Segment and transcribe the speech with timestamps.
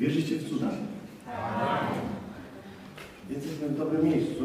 [0.00, 0.70] Wierzycie w cuda?
[3.30, 4.44] Jesteśmy w dobrym miejscu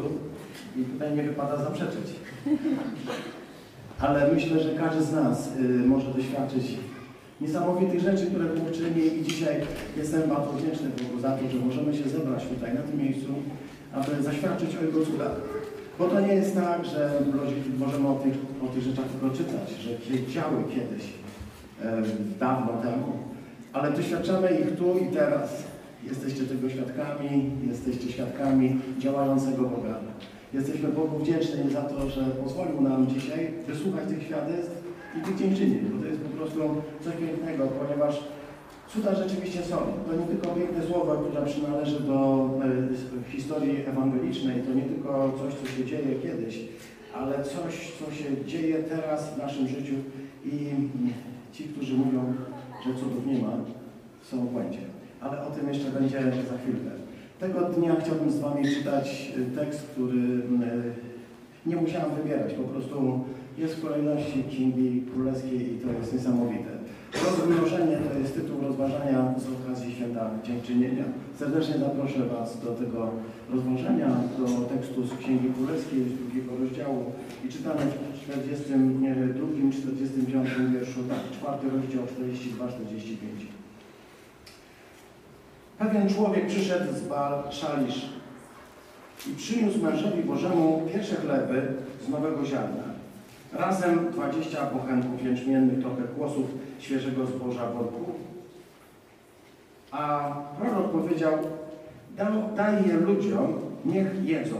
[0.76, 2.06] i tutaj nie wypada zaprzeczyć.
[4.00, 6.64] Ale myślę, że każdy z nas y, może doświadczyć
[7.40, 9.56] niesamowitych rzeczy, które Bóg czyni i dzisiaj
[9.96, 13.28] jestem bardzo wdzięczny Bogu za to, że możemy się zebrać tutaj na tym miejscu,
[13.92, 15.32] aby zaświadczyć o Jego cudach.
[15.98, 17.22] Bo to nie jest tak, że
[17.78, 21.04] możemy o tych, o tych rzeczach tylko czytać, że się działy kiedyś,
[21.82, 22.02] e,
[22.40, 23.29] dawno temu,
[23.72, 25.64] ale doświadczamy ich tu i teraz.
[26.04, 29.94] Jesteście tego świadkami, jesteście świadkami działającego Boga.
[30.54, 34.84] Jesteśmy Bogu wdzięczni za to, że pozwolił nam dzisiaj wysłuchać tych świadectw
[35.18, 36.60] i tych dziękczynień, bo to jest po prostu
[37.04, 38.24] coś pięknego, ponieważ
[38.88, 39.76] cuda rzeczywiście są.
[39.76, 42.50] To nie tylko piękne słowa, które przynależy do
[43.26, 46.58] e, historii ewangelicznej, to nie tylko coś, co się dzieje kiedyś,
[47.14, 49.94] ale coś, co się dzieje teraz w naszym życiu
[50.44, 50.70] i
[51.52, 52.34] ci, którzy mówią,
[52.86, 53.52] że cudów nie ma,
[54.22, 54.78] są w błędzie.
[55.20, 56.90] Ale o tym jeszcze będzie za chwilkę.
[57.40, 63.24] Tego dnia chciałbym z Wami czytać tekst, który e, nie musiałem wybierać, po prostu
[63.58, 66.70] jest w kolejności Księgi Królewskiej i to jest niesamowite.
[67.24, 71.04] Rozmnożenie to jest tytuł rozważania z okazji Święta Dziękczynienia.
[71.38, 73.10] Serdecznie zaproszę Was do tego
[73.50, 77.04] rozważania, do tekstu z Księgi Królewskiej, z drugiego rozdziału
[77.44, 77.80] i czytamy
[78.22, 81.00] 42, 45 wierszu,
[81.32, 82.06] czwarty rozdział 42-45.
[85.78, 88.08] Pewien człowiek przyszedł z Baal Szalisz
[89.26, 91.72] i przyniósł mężowi Bożemu pierwsze chleby
[92.06, 92.82] z nowego ziarna.
[93.52, 96.46] Razem 20 bochenków jęczmiennych, trochę kłosów
[96.78, 98.04] świeżego zboża worku.
[99.90, 101.32] A prorok powiedział,
[102.56, 104.56] daj je ludziom, niech jedzą.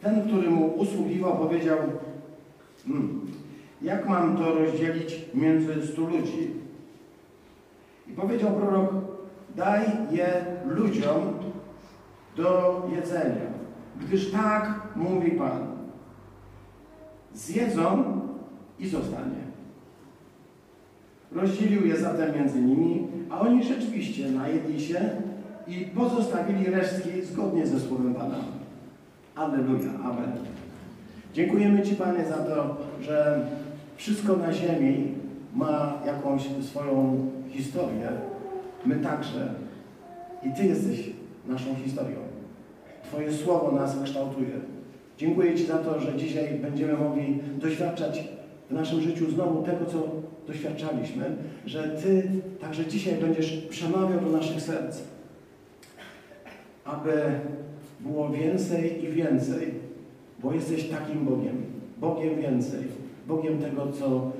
[0.00, 1.78] Ten, który mu usługiwał, powiedział,
[2.86, 3.26] hmm,
[3.82, 6.50] jak mam to rozdzielić między stu ludzi?
[8.08, 8.94] I powiedział prorok,
[9.56, 11.34] daj je ludziom
[12.36, 13.48] do jedzenia,
[14.00, 15.66] gdyż tak mówi Pan.
[17.34, 18.20] Zjedzą
[18.78, 19.48] i zostanie.
[21.32, 25.10] Rozdzielił je zatem między nimi, a oni rzeczywiście najedli się
[25.66, 28.57] i pozostawili resztki zgodnie ze słowem Pana.
[29.38, 30.32] Alleluja, Amen.
[31.34, 33.46] Dziękujemy Ci, Panie, za to, że
[33.96, 35.14] wszystko na ziemi
[35.54, 38.08] ma jakąś swoją historię.
[38.86, 39.48] My także.
[40.42, 41.10] I Ty jesteś
[41.46, 42.16] naszą historią.
[43.04, 44.50] Twoje słowo nas kształtuje.
[45.18, 48.28] Dziękuję Ci za to, że dzisiaj będziemy mogli doświadczać
[48.70, 50.08] w naszym życiu znowu tego, co
[50.46, 55.02] doświadczaliśmy, że Ty także dzisiaj będziesz przemawiał do naszych serc,
[56.84, 57.12] aby
[58.00, 59.74] było więcej i więcej,
[60.42, 61.56] bo jesteś takim Bogiem,
[62.00, 62.80] Bogiem więcej,
[63.28, 64.32] Bogiem tego, co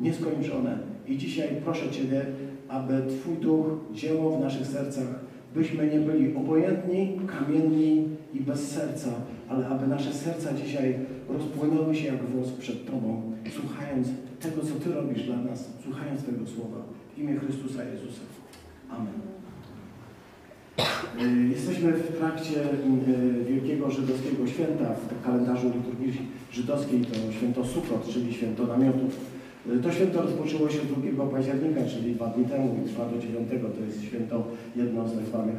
[0.00, 0.78] nieskończone.
[1.08, 2.26] I dzisiaj proszę Ciebie,
[2.68, 5.20] aby Twój duch dzieło w naszych sercach,
[5.54, 9.10] byśmy nie byli obojętni, kamienni i bez serca,
[9.48, 10.98] ale aby nasze serca dzisiaj
[11.28, 14.08] rozpłynęły się jak wosk przed Tobą, słuchając
[14.40, 16.76] tego, co Ty robisz dla nas, słuchając Twojego słowa.
[17.16, 18.20] W imię Chrystusa Jezusa.
[18.90, 19.43] Amen.
[20.78, 26.12] Y, jesteśmy w trakcie y, Wielkiego Żydowskiego Święta w kalendarzu liturgii
[26.52, 29.16] żydowskiej, to święto Sukkot, czyli święto namiotów.
[29.70, 30.78] Y, to święto rozpoczęło się
[31.12, 33.48] 2 października, czyli dwa dni temu i trwa do 9.
[33.50, 34.44] To jest święto
[34.76, 35.56] jedno z tak zwanych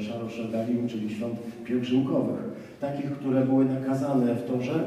[0.00, 2.42] Szaroszegalim, czyli świąt pielgrzymkowych.
[2.80, 4.84] Takich, które były nakazane w Torze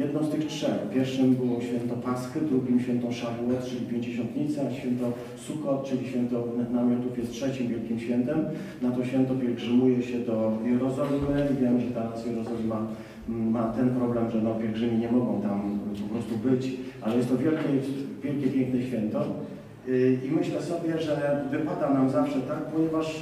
[0.00, 0.78] jedno z tych trzech.
[0.94, 7.32] Pierwszym było święto Paschy, drugim święto Szawuot, czyli Pięćdziesiątnica, święto Sukkot, czyli święto namiotów jest
[7.32, 8.38] trzecim wielkim świętem.
[8.82, 12.86] Na to święto pielgrzymuje się do Jerozolimy wiem, że teraz Jerozolima
[13.28, 17.28] mm, ma ten problem, że no, pielgrzymi nie mogą tam po prostu być, ale jest
[17.28, 17.68] to wielkie,
[18.22, 19.24] wielkie piękne święto.
[19.90, 23.20] Y, I myślę sobie, że wypada nam zawsze tak, ponieważ y,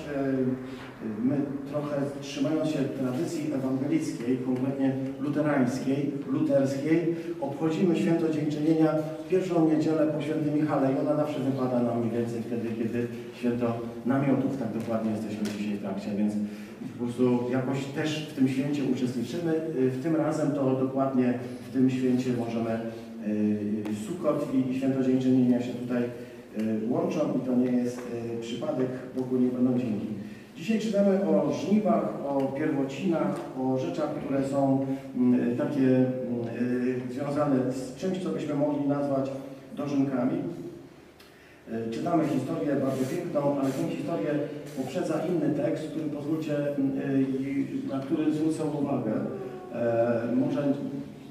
[1.23, 1.37] my
[1.71, 8.95] trochę trzymając się tradycji ewangelickiej, konkretnie luterańskiej, luterskiej, obchodzimy święto dziękczynienia
[9.29, 13.81] pierwszą niedzielę po świętym Michale i ona zawsze wypada nam mniej więcej wtedy, kiedy święto
[14.07, 16.33] namiotów, tak dokładnie jesteśmy dzisiaj w trakcie, więc
[16.99, 19.53] po prostu jakoś też w tym święcie uczestniczymy.
[19.79, 21.39] Y, w tym razem to dokładnie
[21.71, 22.79] w tym święcie możemy
[24.07, 26.03] Sukot i święto dziękczynienia się tutaj
[26.89, 28.03] łączą i to nie jest
[28.41, 30.07] przypadek, Bogu nie będą dzięki.
[30.57, 36.09] Dzisiaj czytamy o żniwach, o pierwocinach, o rzeczach, które są mm, takie mm,
[37.11, 39.31] y, związane z czymś, co byśmy mogli nazwać
[39.77, 40.39] dożynkami.
[41.73, 44.35] Y, czytamy historię bardzo piękną, ale tę historię
[44.77, 49.13] poprzedza inny tekst, który pozwólcie, y, na który zwrócę uwagę.
[49.75, 50.63] E, może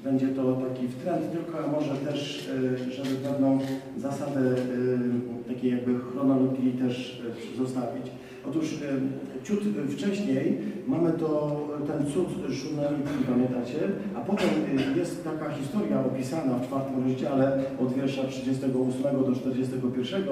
[0.04, 3.58] będzie to taki wtręt, tylko a może też, e, żeby pewną
[3.96, 7.22] zasadę e, takiej jakby chronologii też
[7.54, 8.06] e, zostawić.
[8.48, 8.74] Otóż
[9.44, 9.60] ciut
[9.90, 13.78] wcześniej mamy to, ten cud Szuneliki, pamiętacie?
[14.16, 14.48] A potem
[14.96, 20.22] jest taka historia opisana w czwartym rozdziale od wiersza 38 do 41,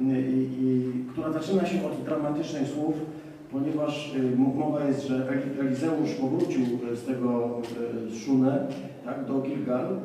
[0.00, 2.94] i, i, która zaczyna się od dramatycznych słów,
[3.54, 6.62] ponieważ y, mowa jest, że Eli- Elizeusz powrócił
[6.92, 7.60] y, z tego
[8.06, 8.66] y, z Szunę
[9.04, 9.96] tak, do Gilgal,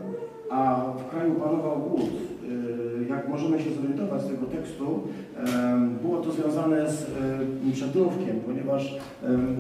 [0.50, 2.10] a w kraju panował głód.
[2.50, 5.00] Y, Jak możemy się zorientować z tego tekstu,
[6.02, 7.02] było to związane z
[7.70, 8.96] y, przednówkiem, ponieważ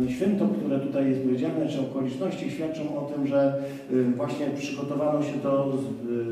[0.08, 3.54] święto, które tutaj jest powiedziane, czy okoliczności świadczą o tym, że
[3.92, 5.78] y, właśnie przygotowano się do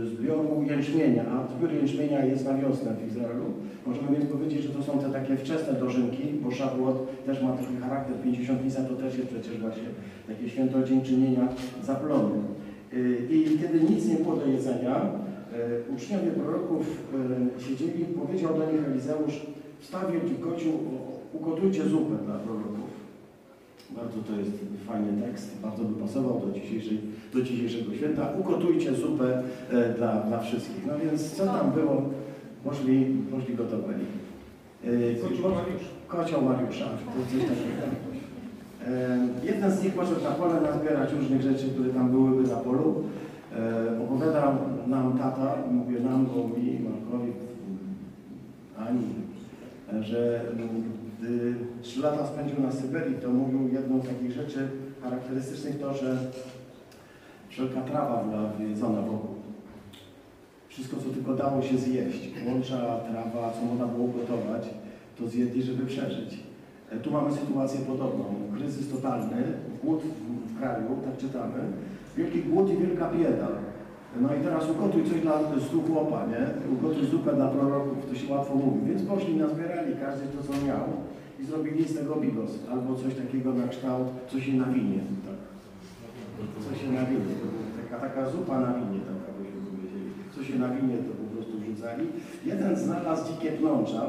[0.06, 3.45] zbioru jęczmienia, a zbiór jęczmienia jest na wiosnę w Izraelu.
[3.86, 7.77] Możemy więc powiedzieć, że to są te takie wczesne dożynki, bo Szabłot też ma taki
[7.81, 9.83] charakter, Pięćdziesiątnica to też jest przecież właśnie
[10.27, 11.48] takie święto dziękczynienia
[11.83, 12.36] za plony.
[12.94, 15.01] Y, I kiedy nic nie było do jedzenia,
[15.95, 17.03] uczniowie proroków
[17.59, 19.45] y, siedzieli, powiedział do nich Elizeusz,
[19.79, 22.88] wstaw wielki kocioł, o- ugotujcie zupę dla proroków.
[23.89, 24.51] Bardzo to jest
[24.88, 26.99] fajny tekst, bardzo by pasował do, dzisiejszej,
[27.33, 28.31] do dzisiejszego święta.
[28.39, 30.85] Ugotujcie zupę e, dla, dla wszystkich.
[30.88, 32.01] No więc co tam było?
[32.63, 34.03] Poszli, poszli gotowali.
[34.83, 35.89] E, Kocioł Mariusza.
[36.07, 37.97] Kocioł Mariusza, to coś takiego.
[38.88, 43.03] E, jeden z nich poszedł na pole nazbierać różnych rzeczy, które tam byłyby na polu.
[43.55, 44.57] E, opowiada
[44.88, 47.31] nam tata, mówię nam, bo mi, Markowi,
[48.77, 49.03] Ani,
[50.01, 50.45] że
[51.19, 54.67] gdy trzy lata spędził na Syberii, to mówił jedną z takich rzeczy
[55.03, 56.17] charakterystycznych to, że
[57.49, 59.35] wszelka trawa była jedzona wokół.
[60.69, 62.77] Wszystko, co tylko dało się zjeść, łącza,
[63.11, 64.69] trawa, co można było gotować,
[65.19, 66.39] to zjedli, żeby przeżyć.
[66.91, 68.25] E, Tu mamy sytuację podobną.
[68.57, 69.44] Kryzys totalny,
[69.83, 70.01] głód
[70.47, 71.59] w kraju, tak czytamy.
[72.17, 73.47] Wielki głód i wielka bieda.
[74.21, 76.71] No i teraz ugotuj coś dla stu chłopa, nie?
[76.73, 78.79] Ugotuj zupę dla proroków, to się łatwo mówi.
[78.89, 80.85] Więc poszli, nazbierali każdy to, co miał
[81.39, 82.51] i zrobili z tego bigos.
[82.71, 84.99] Albo coś takiego na kształt, co się nawinie.
[85.25, 85.39] Tak.
[86.65, 87.33] Co się nawinie.
[87.81, 90.09] Taka, taka zupa na winie, taka byśmy powiedzieli.
[90.35, 92.07] Co się nawinie, to po prostu wrzucali.
[92.45, 94.01] Jeden znalazł dzikie pnącza,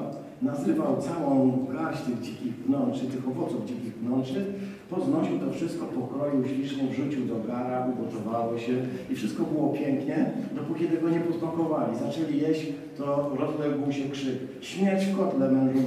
[0.43, 4.45] nazrywał całą garść tych dzikich pnączy, tych owoców dzikich pnączy,
[4.91, 8.73] poznosił to wszystko, pokroił ślicznie, wrzucił do gara, ugotowało się
[9.11, 11.99] i wszystko było pięknie, dopóki tego nie posmakowali.
[11.99, 12.67] Zaczęli jeść,
[12.99, 14.39] to rozległ się krzyk.
[14.61, 15.79] Śmierć w kotle, mężu.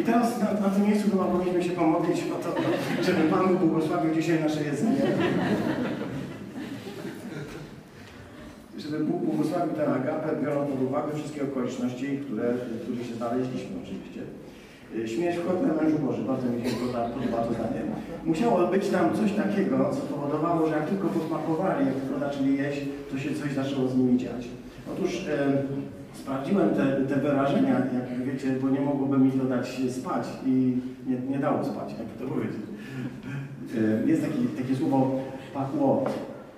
[0.00, 2.60] I teraz na, na tym miejscu chyba powinniśmy się pomodlić o to,
[3.02, 5.00] żeby Pan Bóg błogosławił dzisiaj nasze jedzenie.
[8.78, 13.76] Żeby Bóg błogosławił tę agapę, biorąc pod uwagę wszystkie okoliczności, które, w których się znaleźliśmy
[13.84, 14.20] oczywiście.
[15.06, 17.08] Śmierć w kotle mężu Boży, bardzo mi się podoba,
[17.44, 17.80] to zdanie.
[18.24, 22.80] Musiało być tam coś takiego, co powodowało, że jak tylko posmakowali, jak tylko zaczęli jeść,
[23.10, 24.48] to się coś zaczęło z nimi dziać.
[24.92, 25.62] Otóż e,
[26.12, 30.76] sprawdziłem te, te wyrażenia, jak wiecie, bo nie mogłoby mi to dać spać i
[31.06, 32.60] nie, nie dało spać, jak to powiedzieć.
[33.76, 35.20] E, Jest taki, takie słowo
[35.54, 36.04] pakło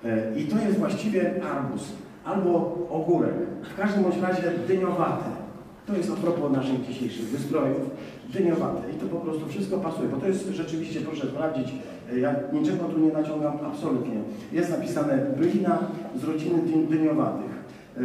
[0.05, 1.93] e, i to jest właściwie arbuz
[2.25, 2.51] albo
[2.91, 3.33] ogórek.
[3.73, 5.46] W każdym bądź razie dyniowate.
[5.87, 7.89] To jest a propos naszych dzisiejszych wystrojów,
[8.33, 8.91] dyniowate.
[8.91, 11.67] I to po prostu wszystko pasuje, bo to jest rzeczywiście, proszę sprawdzić,
[12.13, 14.13] e, ja niczego tu nie naciągam absolutnie.
[14.53, 15.79] Jest napisane bylina
[16.15, 17.51] z rodziny dy- dyniowatych.
[17.97, 18.01] E,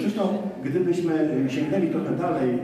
[0.00, 0.22] Zresztą,
[0.64, 2.56] gdybyśmy sięgnęli trochę dalej e,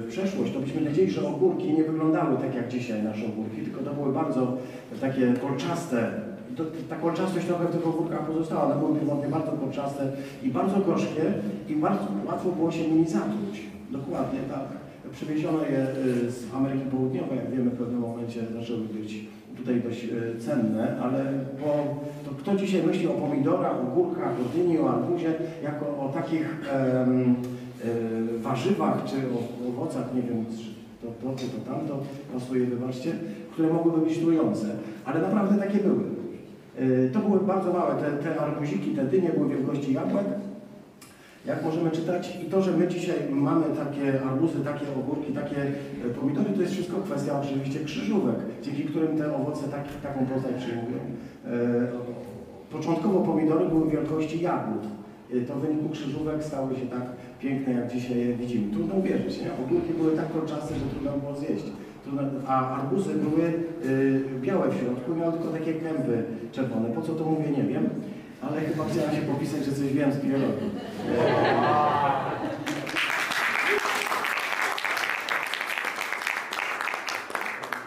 [0.00, 3.80] w przeszłość, to byśmy wiedzieli, że ogórki nie wyglądały tak jak dzisiaj nasze ogórki, tylko
[3.82, 4.56] to były bardzo
[5.00, 6.10] takie kolczaste.
[6.56, 8.64] To, ta kolczastość trochę w tych ogórkach pozostała.
[8.64, 11.24] One były pierwotnie bardzo kolczaste i bardzo gorzkie
[11.68, 13.62] i bardzo łatwo było się nimi zatruć.
[13.90, 14.82] Dokładnie tak.
[15.12, 15.86] Przywieziono je
[16.26, 20.96] y, z Ameryki Południowej, jak wiemy, w pewnym momencie zaczęły być tutaj dość y, cenne,
[21.02, 21.24] ale
[21.60, 21.66] po,
[22.24, 26.56] to kto dzisiaj myśli o pomidorach, o górkach, o dyni, o arbuzie, jako o takich
[26.72, 27.34] em,
[27.84, 30.44] y, warzywach czy o owocach, nie wiem,
[31.02, 32.00] to, to, to, to tamto,
[32.32, 33.12] pasuje, wybaczcie,
[33.52, 34.66] które mogłyby być trujące,
[35.04, 36.21] ale naprawdę takie były.
[36.80, 40.26] Y, To były bardzo małe, te, te arbuziki, te dynie były wielkości jabłek,
[41.46, 42.38] jak możemy czytać.
[42.46, 46.72] I to, że my dzisiaj mamy takie arbuzy, takie ogórki, takie e, pomidory, to jest
[46.72, 50.98] wszystko kwestia oczywiście krzyżówek, dzięki którym te owoce tak, taką postać przyjmują.
[51.46, 51.50] E,
[52.72, 54.82] Początkowo pomidory były wielkości jagód.
[55.48, 57.02] To w wyniku krzyżówek stały się tak
[57.40, 58.72] piękne, jak dzisiaj je widzimy.
[58.72, 59.64] Trudno uwierzyć, nie?
[59.64, 61.64] Ogórki były tak kolczaste, że trudno było zjeść.
[62.48, 63.42] A arbuzy były
[63.84, 66.88] y, białe w środku, miały tylko takie kępy czerwone.
[66.88, 67.88] Po co to mówię, nie wiem,
[68.42, 70.70] ale chyba chciałem się popisać, że coś wiem z biologii.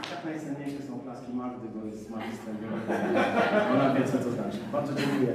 [0.09, 3.17] Tak najcenniejsze są klaski Magdy, bo jest magistrem biologii.
[3.73, 4.57] Ona wie, co to znaczy.
[4.97, 5.31] dziękuję.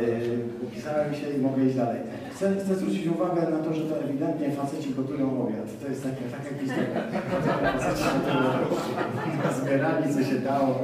[0.00, 2.00] Yy, Upisałem się i mogę iść dalej.
[2.38, 5.80] Chcę, chcę zwrócić uwagę na to, że to ewidentnie faceci gotują obiad.
[5.82, 7.02] To jest taka, taka historia.
[7.80, 10.78] Faceci się zbierali, co się dało.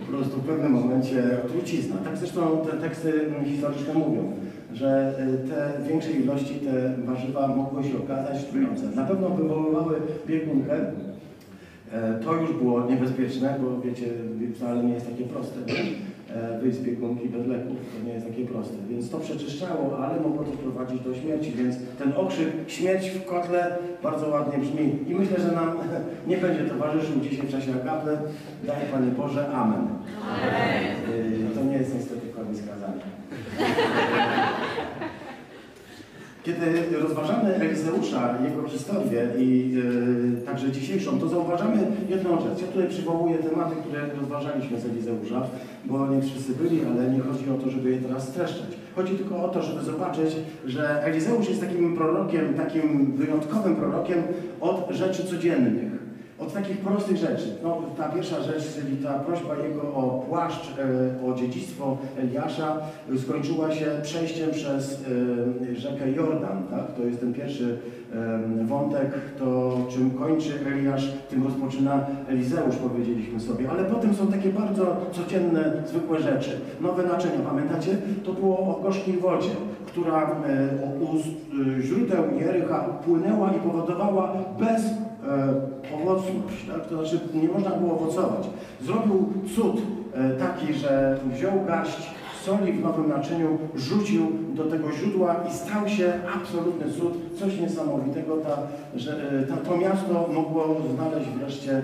[0.00, 1.96] Po prostu w pewnym momencie trucizna.
[2.04, 3.12] Tak zresztą te teksty
[3.44, 4.32] historyczne mówią,
[4.72, 8.82] że y, te większej ilości te warzywa mogły się okazać trujące.
[8.86, 9.96] Na pewno wywoływały
[10.26, 10.76] biegunkę,
[11.92, 14.06] E, To już było niebezpieczne, bo wiecie,
[14.56, 15.60] wcale nie jest takie proste.
[16.36, 18.74] E, Wyjść z biegunki bez leków, to nie jest takie proste.
[18.90, 23.76] Więc to przeczyszczało, ale mogło to prowadzić do śmierci, więc ten okrzyk śmierć w kotle
[24.02, 24.98] bardzo ładnie brzmi.
[25.06, 25.78] I myślę, że nam
[26.30, 28.18] nie będzie towarzyszył dzisiaj w czasie agapy.
[28.64, 29.88] Daj Panie Boże, Amen.
[30.30, 31.54] Amen.
[31.54, 33.04] To nie jest niestety koniec kazania.
[36.46, 39.74] Kiedy rozważamy Elizeusza, jego historię i
[40.42, 42.60] e, także dzisiejszą, to zauważamy jedną rzecz.
[42.62, 45.42] Ja tutaj przywołuję tematy, które rozważaliśmy z Elizeusza,
[45.84, 48.68] bo nie wszyscy byli, ale nie chodzi o to, żeby je teraz streszczać.
[48.96, 50.36] Chodzi tylko o to, żeby zobaczyć,
[50.66, 54.22] że Elizeusz jest takim prorokiem, takim wyjątkowym prorokiem
[54.60, 55.95] od rzeczy codziennych.
[56.38, 57.56] Od takich prostych rzeczy.
[57.62, 62.78] No, ta pierwsza rzecz, czyli ta prośba jego o płaszcz, e, o dziedzictwo Eliasza,
[63.18, 65.04] skończyła się przejściem przez
[65.72, 66.62] e, rzekę Jordan.
[66.70, 66.94] Tak?
[66.96, 67.78] To jest ten pierwszy
[68.62, 73.70] wątek, to czym kończy Eliasz, tym rozpoczyna Elizeusz, powiedzieliśmy sobie.
[73.70, 76.50] Ale potem są takie bardzo codzienne, zwykłe rzeczy.
[76.80, 77.96] Nowe naczynia, pamiętacie?
[78.24, 79.50] To było o gorzkiej wodzie,
[79.86, 80.34] która e,
[81.00, 81.06] u
[81.80, 84.82] źródeł Jericha płynęła i powodowała bez
[85.28, 86.86] e, owocność, tak?
[86.86, 88.48] to znaczy nie można było owocować.
[88.82, 89.76] Zrobił cud
[90.14, 92.16] e, taki, że wziął garść
[92.46, 98.36] soli w nowym naczyniu, rzucił do tego źródła i stał się absolutny cud, coś niesamowitego,
[98.36, 98.56] ta,
[98.96, 101.82] że e, ta, to miasto mogło znaleźć wreszcie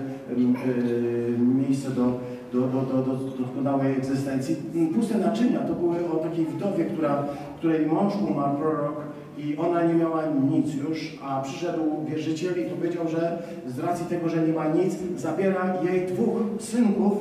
[1.37, 2.19] miejsce do,
[2.53, 4.55] do, do, do, do doskonałej egzystencji.
[4.95, 7.23] Puste naczynia to były o takiej wdowie, która,
[7.57, 8.95] której mąż umarł, prorok,
[9.37, 14.29] i ona nie miała nic już, a przyszedł wierzyciel i powiedział, że z racji tego,
[14.29, 17.13] że nie ma nic, zabiera jej dwóch synków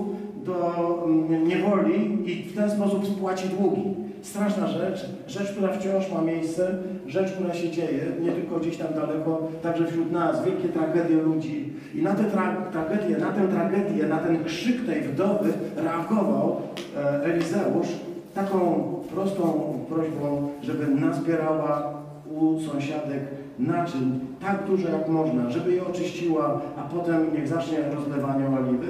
[0.44, 3.82] do mm, niewoli i w ten sposób spłaci długi.
[4.22, 6.74] Straszna rzecz, rzecz, która wciąż ma miejsce,
[7.06, 11.72] rzecz, która się dzieje, nie tylko gdzieś tam daleko, także wśród nas, wielkie tragedie ludzi.
[11.94, 16.56] I na tę tra tragedię, na tę tragedię, na ten krzyk tej wdowy reagował
[16.96, 17.88] e, Elizeusz
[18.34, 22.01] taką prostą prośbą, żeby nazbierała
[22.42, 23.20] u sąsiadek
[23.58, 28.86] naczyń tak dużo jak można, żeby je oczyściła, a potem niech zacznie rozlewanie oliwy.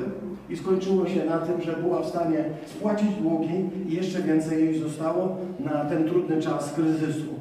[0.50, 4.78] I skończyło się na tym, że była w stanie spłacić długi i jeszcze więcej jej
[4.78, 7.32] zostało na ten trudny czas kryzysu.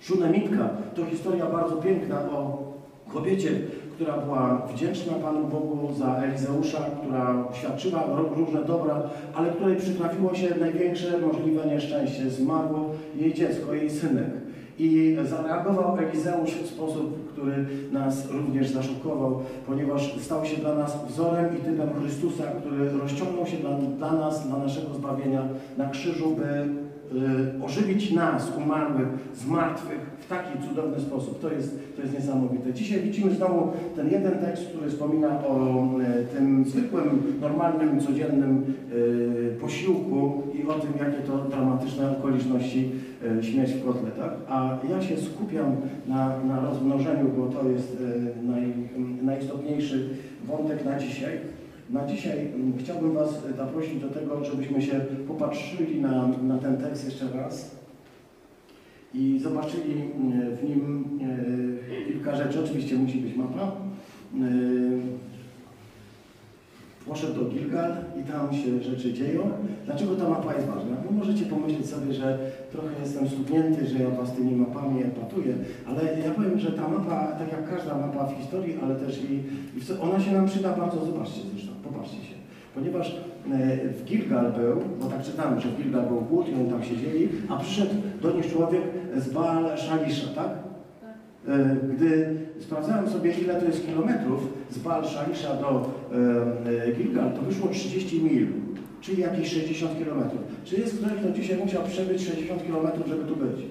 [0.00, 2.58] Szunemitka to historia bardzo piękna o
[3.12, 3.50] kobiecie,
[3.94, 8.04] która była wdzięczna Panu Bogu za Elizeusza, która świadczyła
[8.36, 9.02] różne dobra,
[9.34, 12.30] ale której przytrafiło się największe możliwe nieszczęście.
[12.30, 14.26] Zmarło jej dziecko, jej synek.
[14.78, 21.56] I zareagował Elizeusz w sposób, który nas również zaszokował, ponieważ stał się dla nas wzorem
[21.56, 25.42] i typem Chrystusa, który rozciągnął się dla, dla nas, dla naszego zbawienia
[25.78, 26.44] na krzyżu, by
[27.18, 31.40] y, ożywić nas, umarłych, z martwych w taki cudowny sposób.
[31.40, 32.72] To jest, to jest niesamowite.
[32.72, 39.56] Dzisiaj widzimy znowu ten jeden tekst, który wspomina o y, tym zwykłym, normalnym, codziennym y,
[39.60, 42.90] posiłku i o tym, jakie to dramatyczne okoliczności
[43.42, 44.10] śmierć w kotle.
[44.10, 44.32] Tak?
[44.48, 48.72] A ja się skupiam na, na rozmnożeniu, bo to jest y, naj,
[49.22, 50.08] najistotniejszy
[50.44, 51.38] wątek na dzisiaj.
[51.90, 57.36] Na dzisiaj chciałbym Was zaprosić do tego, żebyśmy się popatrzyli na, na ten tekst jeszcze
[57.36, 57.78] raz
[59.14, 61.04] i zobaczyli mm, w nim
[62.00, 62.60] e, kilka rzeczy.
[62.64, 63.72] Oczywiście musi być mapa.
[67.08, 69.42] Poszedł do Gilgal i tam się rzeczy dzieją.
[69.86, 70.96] Dlaczego ta mapa jest ważna?
[71.04, 72.38] Bo możecie pomyśleć sobie, że
[72.72, 75.54] trochę jestem stuknięty, że ja Was tymi mapami epatuję,
[75.86, 79.34] ale ja powiem, że ta mapa, tak jak każda mapa w historii, ale też i,
[79.78, 82.34] i w, ona się nam przyda bardzo, zobaczcie zresztą, popatrzcie się.
[82.74, 83.16] Ponieważ
[83.52, 86.82] e, w Gilgal był, bo tak czytamy, że w Gilgal był głód i oni tam
[86.82, 88.82] siedzieli, a przyszedł do nich człowiek
[89.16, 90.67] z Baal Szalisza, tak?
[91.48, 94.40] E, Gdy sprawdzałem sobie, ile to jest kilometrów
[94.70, 95.90] z Baal Szalisza do
[96.70, 98.46] e, e, Gilgal, to wyszło 30 mil,
[99.00, 100.40] czyli jakieś 60 kilometrów.
[100.64, 103.66] Czy jest ktoś, kto dzisiaj musiał przebyć 60 kilometrów, żeby tu być?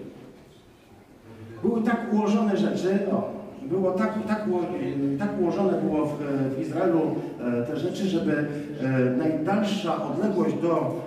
[1.63, 4.45] Były tak ułożone rzeczy, o, było tak, tak,
[5.19, 6.17] tak ułożone było w,
[6.57, 7.01] w Izraelu
[7.67, 8.45] te rzeczy, żeby
[9.17, 11.01] najdalsza odległość do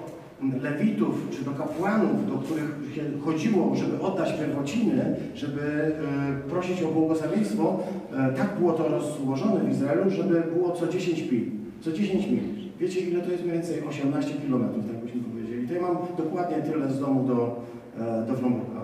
[0.62, 2.76] Lewitów czy do kapłanów, do których
[3.24, 7.80] chodziło, żeby oddać pierwociny, żeby e, prosić o błogosławieństwo,
[8.12, 11.44] e, tak było to rozłożone w Izraelu, żeby było co 10 mil.
[11.80, 12.40] Co 10 mil.
[12.78, 13.82] Wiecie ile to jest mniej więcej?
[13.88, 15.62] 18 kilometrów, tak byśmy powiedzieli.
[15.62, 17.60] Tutaj mam dokładnie tyle z domu do,
[18.00, 18.80] e, do Fromburga.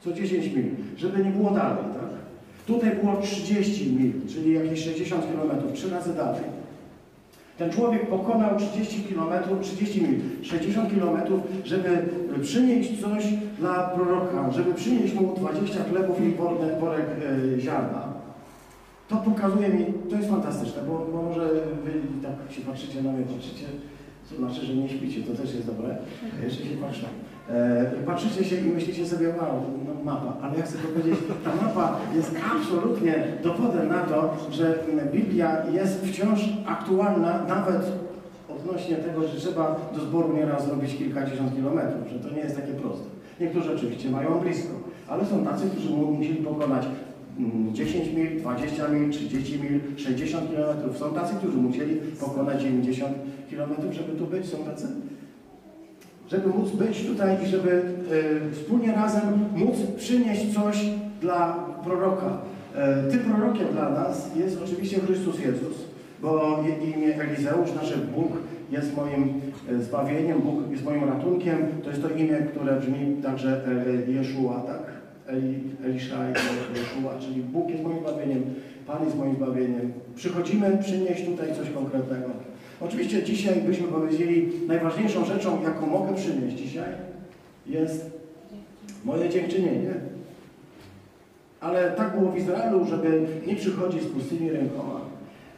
[0.00, 0.64] Co 10 mil,
[0.96, 2.10] żeby nie było dalej, tak?
[2.66, 6.42] Tutaj było 30 mil, czyli jakieś 60 km, trzy razy dalej.
[7.60, 12.08] Ten człowiek pokonał 30 km, 30 mil, 60 km, żeby
[12.42, 13.24] przynieść coś
[13.58, 16.30] dla proroka, żeby przynieść mu 20 chlebów i
[16.80, 17.06] worek,
[17.56, 18.12] e, ziarna.
[19.08, 21.48] To pokazuje mi, to jest fantastyczne, bo, może
[21.84, 23.66] wy tak się patrzycie na mnie, patrzycie,
[24.30, 25.96] to znaczy, że nie śpicie, to też jest dobre,
[26.44, 27.06] jeszcze się patrzę.
[27.52, 31.96] E, patrzycie się i myślicie sobie, wow, no, mapa, ale ja chcę powiedzieć, ta mapa
[32.16, 34.78] jest absolutnie dowodem na to, że
[35.12, 37.82] Biblia jest wciąż aktualna, nawet
[38.48, 42.72] odnośnie tego, że trzeba do zboru nieraz zrobić kilkadziesiąt kilometrów, że to nie jest takie
[42.72, 43.04] proste.
[43.40, 44.72] Niektórzy oczywiście mają blisko,
[45.08, 46.86] ale są tacy, którzy musieli pokonać
[47.72, 50.98] 10 mm, mil, 20 mil, 30 mil, 60 km.
[50.98, 53.14] Są tacy, którzy musieli pokonać 90
[53.50, 54.46] km, żeby tu być.
[54.46, 54.86] Są tacy?
[56.30, 57.82] Żeby móc być tutaj i żeby
[58.50, 59.22] y, wspólnie razem
[59.56, 60.84] móc przynieść coś
[61.20, 62.38] dla proroka.
[63.08, 65.76] Y, tym prorokiem dla nas jest oczywiście Chrystus Jezus,
[66.22, 68.32] bo imię Elizeusz, nasz Bóg
[68.70, 71.58] jest moim e, zbawieniem, Bóg jest moim ratunkiem.
[71.84, 73.60] To jest to imię, które brzmi także
[74.08, 74.82] Jeszua, tak?
[75.26, 76.32] Eli, Eliszaj,
[76.74, 78.42] Jeszua, czyli Bóg jest moim zbawieniem,
[78.86, 79.92] Pan jest moim zbawieniem.
[80.16, 82.49] Przychodzimy przynieść tutaj coś konkretnego.
[82.80, 86.92] Oczywiście dzisiaj byśmy powiedzieli, najważniejszą rzeczą, jaką mogę przynieść dzisiaj,
[87.66, 88.10] jest
[89.04, 89.94] moje dziękczynienie.
[91.60, 95.00] Ale tak było w Izraelu, żeby nie przychodzić z pustymi rękoma.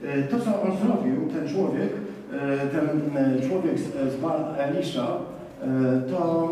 [0.04, 1.90] E, to, co on zrobił, ten człowiek,
[2.32, 5.18] e, ten e, człowiek z Baal Elisza,
[6.10, 6.48] to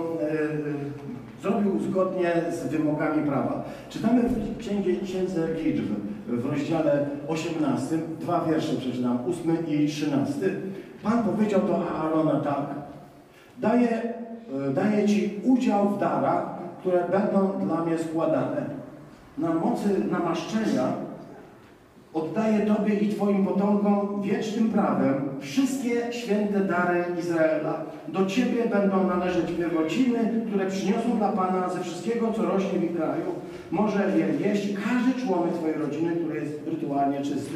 [1.43, 3.65] Zrobił zgodnie z wymogami prawa.
[3.91, 4.59] Czytamy w
[5.05, 5.85] Księdze Liczb
[6.27, 10.37] w rozdziale 18, dwa wiersze przeczytam, 8 i 13.
[11.03, 12.67] Pan powiedział do Aarona tak,
[13.59, 14.03] daję,
[14.69, 18.67] e, daję Ci udział w darach, które będą dla mnie składane.
[19.39, 20.93] Na mocy namaszczenia
[22.15, 27.85] oddaję Tobie i Twoim potomkom wiecznym prawem wszystkie święte dary Izraela.
[28.09, 32.97] Do Ciebie będą należeć pierwociny, które przyniosą dla Pana ze wszystkiego, co rośnie w ich
[32.97, 33.25] kraju.
[33.71, 37.55] Może je jeść każdy członek Twojej rodziny, który jest rytualnie czysty.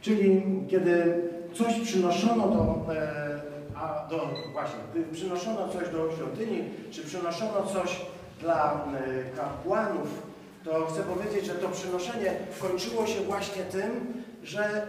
[0.00, 1.22] Czyli kiedy
[1.54, 3.40] coś przynoszono do, e,
[3.74, 8.00] a do właśnie, gdy przynoszono coś do świątyni, czy przynoszono coś
[8.40, 10.08] dla e, kapłanów,
[10.64, 14.86] to chcę powiedzieć, że to przynoszenie kończyło się właśnie tym, że e,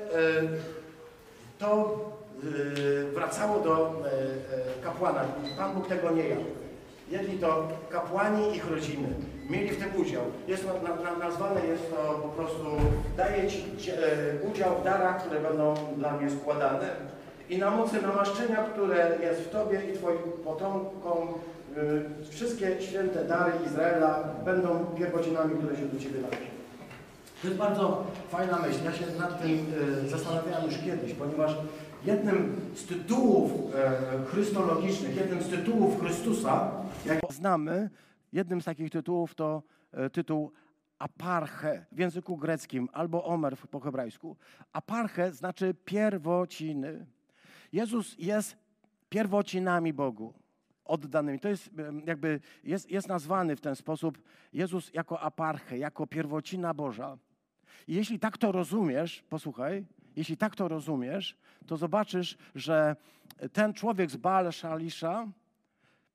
[1.59, 1.99] to
[3.13, 4.03] wracało do
[4.83, 5.25] kapłana.
[5.57, 6.41] Pan Bóg tego nie jadł.
[7.11, 9.07] Jedli to kapłani ich rodziny.
[9.49, 10.23] Mieli w tym udział.
[10.47, 12.65] Jest to, na, na, nazwane jest to po prostu,
[13.17, 13.65] daje Ci
[14.51, 16.89] udział w darach, które będą dla mnie składane.
[17.49, 21.27] I na mocy namaszczenia, które jest w Tobie i Twoim potomkom,
[21.77, 26.49] Y, wszystkie święte dary Izraela będą pierwocinami, które się do Ciebie należą.
[27.41, 28.79] To jest bardzo fajna myśl.
[28.85, 29.51] Ja się nad tym
[30.05, 31.55] y, zastanawiałem już kiedyś, ponieważ
[32.05, 33.91] jednym z tytułów e,
[34.25, 36.71] chrystologicznych, jednym z tytułów Chrystusa,
[37.05, 37.89] jak znamy,
[38.33, 40.51] jednym z takich tytułów to e, tytuł
[40.99, 44.37] aparche w języku greckim albo omer po hebrajsku.
[44.73, 47.05] Aparche znaczy pierwociny.
[47.71, 48.57] Jezus jest
[49.09, 50.33] pierwocinami Bogu
[50.85, 51.39] oddanymi.
[51.39, 51.69] To jest
[52.05, 54.21] jakby, jest, jest nazwany w ten sposób
[54.53, 57.17] Jezus jako aparchę, jako pierwocina Boża.
[57.87, 61.37] I jeśli tak to rozumiesz, posłuchaj, jeśli tak to rozumiesz,
[61.67, 62.95] to zobaczysz, że
[63.53, 65.27] ten człowiek z Baal Szalisza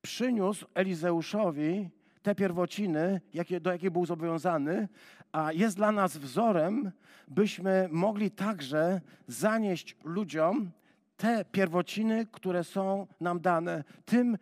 [0.03, 1.91] przyniósł Elizeuszowi
[2.25, 4.89] te pierwociny, jakie, do jakich był zobowiązany,
[5.33, 6.93] a jest dla nas wzorem,
[7.29, 10.71] byśmy mogli także zanieść ludziom
[11.17, 13.85] te pierwociny, które są nam dane.
[14.05, 14.39] Tym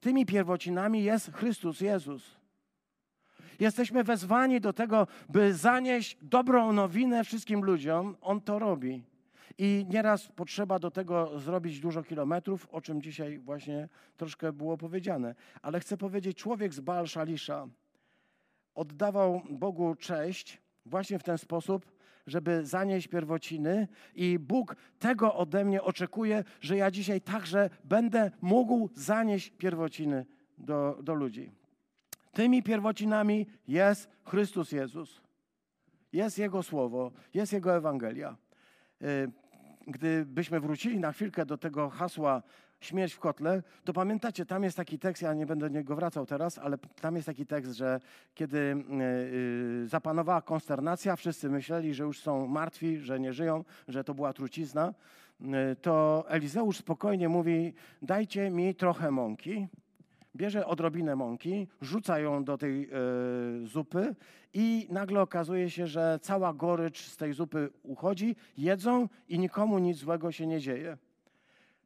[0.00, 2.36] tymi pierwocinami jest Chrystus Jezus.
[3.60, 8.16] Jesteśmy wezwani do tego, by zanieść dobrą nowinę wszystkim ludziom.
[8.20, 9.02] On to robi.
[9.58, 15.34] I nieraz potrzeba do tego zrobić dużo kilometrów, o czym dzisiaj właśnie troszkę było powiedziane.
[15.62, 17.68] Ale chcę powiedzieć, człowiek z Baal Szalisza
[18.74, 25.82] oddawał Bogu cześć właśnie w ten sposób, żeby zanieść pierwociny i Bóg tego ode mnie
[25.82, 30.26] oczekuje, że ja dzisiaj także będę mógł zanieść pierwociny
[30.58, 31.52] do, do ludzi.
[32.32, 35.20] Tymi pierwocinami jest Chrystus Jezus.
[36.12, 38.36] Jest Jego Słowo, jest Jego Ewangelia.
[39.02, 39.30] Y,
[39.86, 42.42] gdybyśmy wrócili na chwilkę do tego hasła
[42.80, 46.26] śmierć w kotle, to pamiętacie, tam jest taki tekst, ja nie będę do niego wracał
[46.26, 48.00] teraz, ale tam jest taki tekst, że
[48.34, 48.76] kiedy
[49.80, 54.32] yy, zapanowała konsternacja, wszyscy myśleli, że już są martwi, że nie żyją, że to była
[54.32, 54.94] trucizna,
[55.82, 59.68] to Elizeusz spokojnie mówi: Dajcie mi trochę mąki.
[60.38, 62.88] Bierze odrobinę mąki, rzuca ją do tej e,
[63.66, 64.14] zupy
[64.54, 69.98] i nagle okazuje się, że cała gorycz z tej zupy uchodzi, jedzą i nikomu nic
[69.98, 70.96] złego się nie dzieje.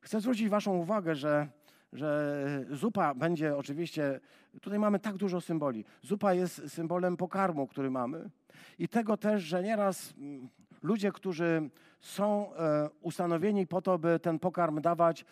[0.00, 1.48] Chcę zwrócić Waszą uwagę, że,
[1.92, 4.20] że zupa będzie oczywiście,
[4.60, 5.84] tutaj mamy tak dużo symboli.
[6.02, 8.30] Zupa jest symbolem pokarmu, który mamy.
[8.78, 10.48] I tego też, że nieraz mm,
[10.82, 15.24] ludzie, którzy są e, ustanowieni po to, by ten pokarm dawać,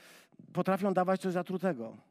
[0.53, 2.10] potrafią dawać coś zatrutego.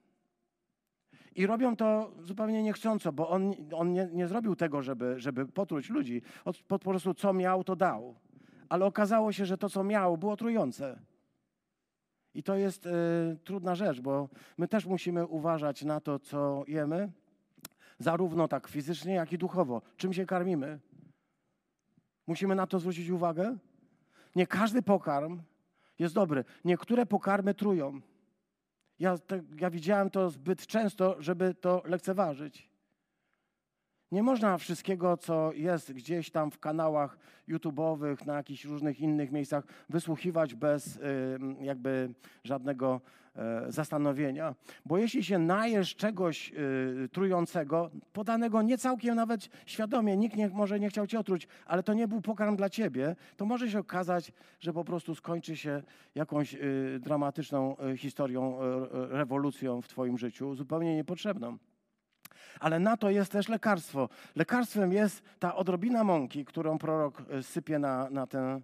[1.36, 5.90] I robią to zupełnie niechcąco, bo on, on nie, nie zrobił tego, żeby, żeby potruć
[5.90, 6.22] ludzi.
[6.68, 8.16] po prostu co miał, to dał.
[8.70, 11.00] Ale okazało się, że to, co miał, było trujące.
[12.34, 12.90] I to jest y,
[13.44, 17.12] trudna rzecz, bo my też musimy uważać na to, co jemy,
[18.00, 19.82] zarówno tak fizycznie, jak i duchowo.
[19.98, 20.80] Czym się karmimy?
[22.28, 23.58] Musimy na to zwrócić uwagę.
[24.36, 25.42] Nie każdy pokarm
[26.00, 26.46] jest dobry.
[26.66, 28.02] Niektóre pokarmy trują.
[29.00, 32.70] Ja, te, ja widziałem to zbyt często, żeby to lekceważyć.
[34.12, 37.18] Nie można wszystkiego, co jest gdzieś tam w kanałach
[37.50, 41.00] YouTube'owych, na jakichś różnych innych miejscach, wysłuchiwać bez
[41.62, 43.02] jakby żadnego
[43.68, 44.56] zastanowienia.
[44.86, 50.80] Bo jeśli się najesz czegoś y, trującego, podanego nie całkiem nawet świadomie, nikt nie, może
[50.80, 54.32] nie chciał cię otruć, ale to nie był pokarm dla ciebie, to może się okazać,
[54.60, 55.84] że po prostu skończy się
[56.16, 58.60] jakąś y, dramatyczną historią,
[58.92, 61.58] rewolucją w twoim życiu, zupełnie niepotrzebną.
[62.60, 64.10] Ale na to jest też lekarstwo.
[64.36, 68.62] Lekarstwem jest ta odrobina mąki, którą prorok e, sypie na, na e,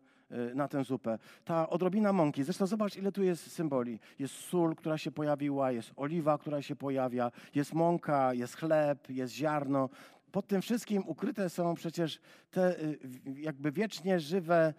[0.56, 1.18] na tę zupę.
[1.46, 4.00] Ta odrobina mąki, zresztą zobacz, ile tu jest symboli.
[4.20, 9.34] Jest sól, która się pojawiła, jest oliwa, która się pojawia, jest mąka, jest chleb, jest
[9.34, 9.90] ziarno.
[10.32, 12.20] Pod tym wszystkim ukryte są przecież
[12.52, 12.96] te e,
[13.36, 14.74] jakby wiecznie żywe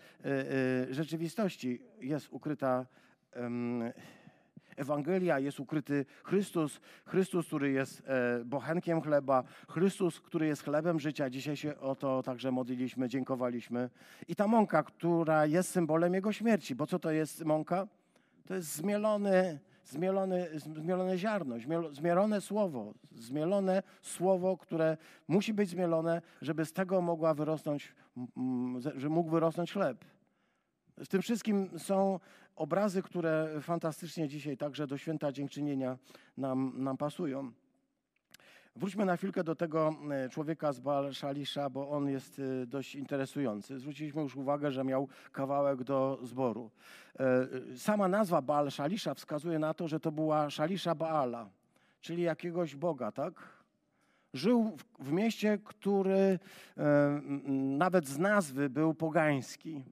[0.90, 1.81] rzeczywistości.
[2.01, 2.87] Jest ukryta
[4.77, 11.31] Ewangelia jest ukryty Chrystus, Chrystus, który jest e, bochenkiem chleba, Chrystus, który jest chlebem życia.
[11.31, 13.91] Dzisiaj się o to także modliliśmy, dziękowaliśmy.
[14.29, 16.75] I ta mąka, która jest symbolem Jego śmierci.
[16.75, 17.87] Bo co to jest mąka?
[18.47, 21.57] To jest zmielony, zmielone, zmielone ziarno,
[21.93, 24.97] zmielone słowo, zmielone słowo, które
[25.29, 27.95] musi być zmielone, żeby z tego mogła wyrosnąć,
[28.97, 30.05] że mógł wyrosnąć chleb.
[30.97, 32.21] W tym wszystkim są
[32.57, 35.99] obrazy, które fantastycznie dzisiaj także do święta dziękczynienia
[36.37, 37.53] nam, nam pasują.
[38.77, 42.95] Wróćmy na chwilkę do tego e, człowieka z Baal Shalisha, bo on jest e, dość
[42.95, 43.79] interesujący.
[43.79, 46.71] Zwróciliśmy już uwagę, że miał kawałek do zboru.
[47.21, 47.47] E,
[47.79, 51.49] sama nazwa Baal Shalisha wskazuje na to, że to była Shalisha Baala,
[52.01, 53.57] czyli jakiegoś Boga, tak?
[54.35, 56.38] Żył w mieście, który
[57.79, 59.83] nawet z nazwy był pogański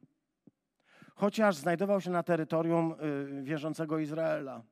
[1.15, 2.95] chociaż znajdował się na terytorium
[3.39, 4.63] y, wierzącego Izraela.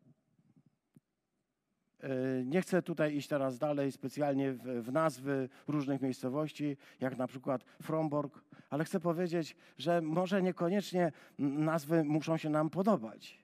[2.04, 7.26] Y, nie chcę tutaj iść teraz dalej specjalnie w, w, nazwy różnych miejscowości, jak na
[7.26, 13.42] przykład Fromborg, ale chcę powiedzieć, że może niekoniecznie nazwy muszą się nam podobać.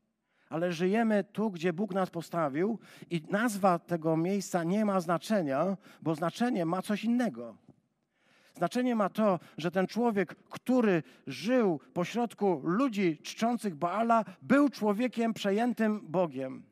[0.49, 2.79] Ale żyjemy tu, gdzie Bóg nas postawił,
[3.11, 7.57] i nazwa tego miejsca nie ma znaczenia, bo znaczenie ma coś innego.
[8.59, 16.01] Znaczenie ma to, że ten człowiek, który żył pośrodku ludzi czczących Baala, był człowiekiem przejętym
[16.03, 16.63] Bogiem.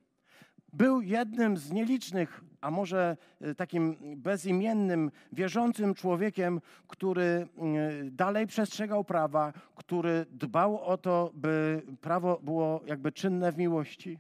[0.73, 7.47] Był jednym z nielicznych, a może e, takim bezimiennym, wierzącym człowiekiem, który e,
[8.11, 14.19] dalej przestrzegał prawa, który dbał o to, by prawo było jakby czynne w miłości.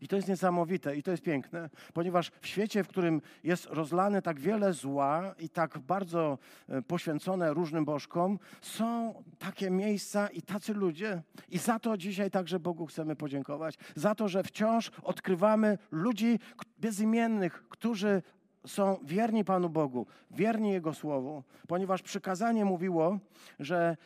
[0.00, 4.22] I to jest niesamowite i to jest piękne, ponieważ w świecie, w którym jest rozlane
[4.22, 10.74] tak wiele zła i tak bardzo e, poświęcone różnym bożkom, są takie miejsca i tacy
[10.74, 11.22] ludzie.
[11.48, 13.74] I za to dzisiaj także Bogu chcemy podziękować.
[13.94, 16.38] Za to, że wciąż odkrywamy ludzi
[16.78, 18.22] bezimiennych, którzy
[18.66, 23.18] są wierni Panu Bogu, wierni Jego Słowu, ponieważ przykazanie mówiło,
[23.58, 23.96] że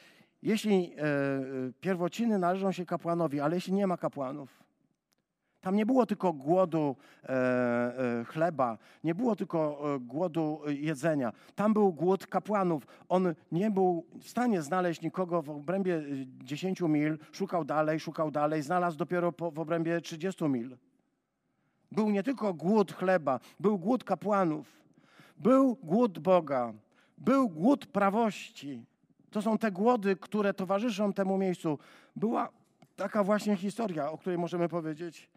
[0.43, 1.43] jeśli e, e
[1.81, 4.62] pierwociny należą się kapłanowi, ale jeśli nie ma kapłanów,
[5.63, 11.33] tam nie było tylko głodu e, e, chleba, nie było tylko e, głodu jedzenia.
[11.55, 12.87] Tam był głód kapłanów.
[13.09, 16.03] On nie był w stanie znaleźć nikogo w obrębie
[16.45, 20.77] 10 mil, szukał dalej, szukał dalej, znalazł dopiero w obrębie 30 mil.
[21.93, 24.67] Był nie tylko głód chleba, był głód kapłanów,
[25.39, 26.73] był głód Boga,
[27.19, 28.85] był głód prawości.
[29.31, 31.79] To są te głody, które towarzyszą temu miejscu.
[32.17, 32.49] Była
[32.97, 35.31] taka właśnie historia, o której możemy powiedzieć.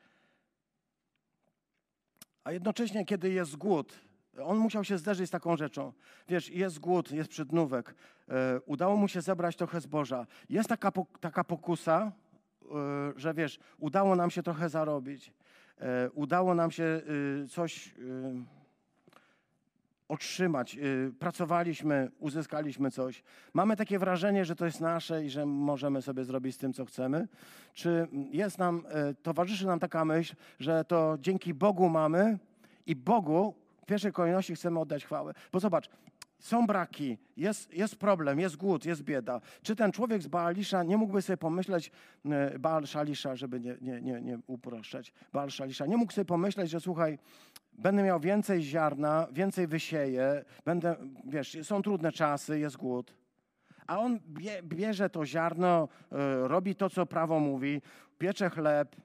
[2.46, 4.00] A jednocześnie, kiedy jest głód,
[4.44, 5.94] on musiał się zderzyć z taką rzeczą.
[6.30, 7.96] Wiesz, jest głód, jest przydnówek.
[8.30, 10.28] E, udało mu się zebrać trochę zboża.
[10.50, 12.12] Jest taka, taka pokusa
[12.62, 15.34] e, że wiesz, udało nam się trochę zarobić,
[15.78, 17.94] e, udało nam się e, coś
[20.08, 20.78] otrzymać,
[21.20, 23.24] pracowaliśmy, uzyskaliśmy coś.
[23.54, 26.86] Mamy takie wrażenie, że to jest nasze i że możemy sobie zrobić z tym, co
[26.86, 27.28] chcemy.
[27.74, 28.84] Czy jest nam,
[29.24, 32.40] towarzyszy nam taka myśl, że to dzięki Bogu mamy
[32.86, 35.34] i Bogu w pierwszej kolejności chcemy oddać chwałę.
[35.52, 35.90] Bo zobacz,
[36.40, 39.42] są braki, jest, jest problem, jest głód, jest bieda.
[39.62, 41.92] Czy ten człowiek z Baalisza nie mógłby sobie pomyśleć,
[42.26, 46.70] e, Baal Szalisza, żeby nie, nie, nie, nie uproszczać, Baal Szalisza, nie mógł sobie pomyśleć,
[46.70, 47.18] że słuchaj,
[47.78, 53.14] będę miał więcej ziarna, więcej wysieję, będę, wiesz, są trudne czasy, jest głód.
[53.88, 57.82] A on bie, bierze to ziarno, y, robi to, co prawo mówi,
[58.18, 58.96] piecze chleb,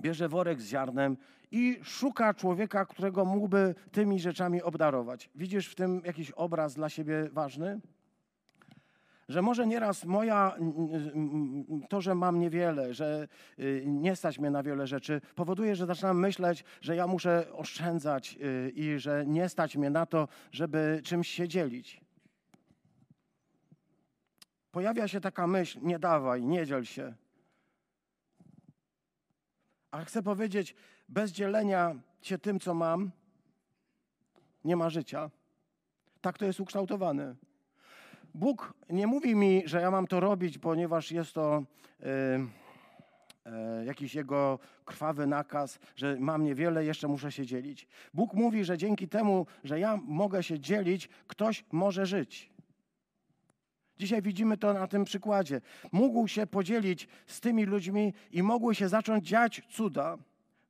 [0.00, 1.16] bierze worek z ziarnem
[1.50, 5.30] i szuka człowieka, którego mógłby tymi rzeczami obdarować.
[5.34, 7.80] Widzisz w tym jakiś obraz dla siebie ważny?
[9.30, 10.56] Że może nieraz moja,
[11.88, 16.18] to, że mam niewiele, że y, nie stać mnie na wiele rzeczy, powoduje, że zaczynam
[16.18, 21.28] myśleć, że ja muszę oszczędzać y, i że nie stać mnie na to, żeby czymś
[21.28, 22.00] się dzielić.
[24.70, 27.14] Pojawia się taka myśl, nie dawaj, nie dziel się.
[29.90, 30.74] A chcę powiedzieć,
[31.08, 33.10] bez dzielenia się tym, co mam,
[34.64, 35.30] nie ma życia.
[36.20, 37.34] Tak to jest ukształtowane.
[38.34, 41.62] Bóg nie mówi mi, że ja mam to robić, ponieważ jest to
[42.00, 42.06] yy,
[43.78, 47.88] yy, jakiś jego krwawy nakaz, że mam niewiele, jeszcze muszę się dzielić.
[48.14, 52.50] Bóg mówi, że dzięki temu, że ja mogę się dzielić, ktoś może żyć.
[53.98, 55.60] Dzisiaj widzimy to na tym przykładzie.
[55.92, 60.18] Mógł się podzielić z tymi ludźmi i mogły się zacząć dziać cuda,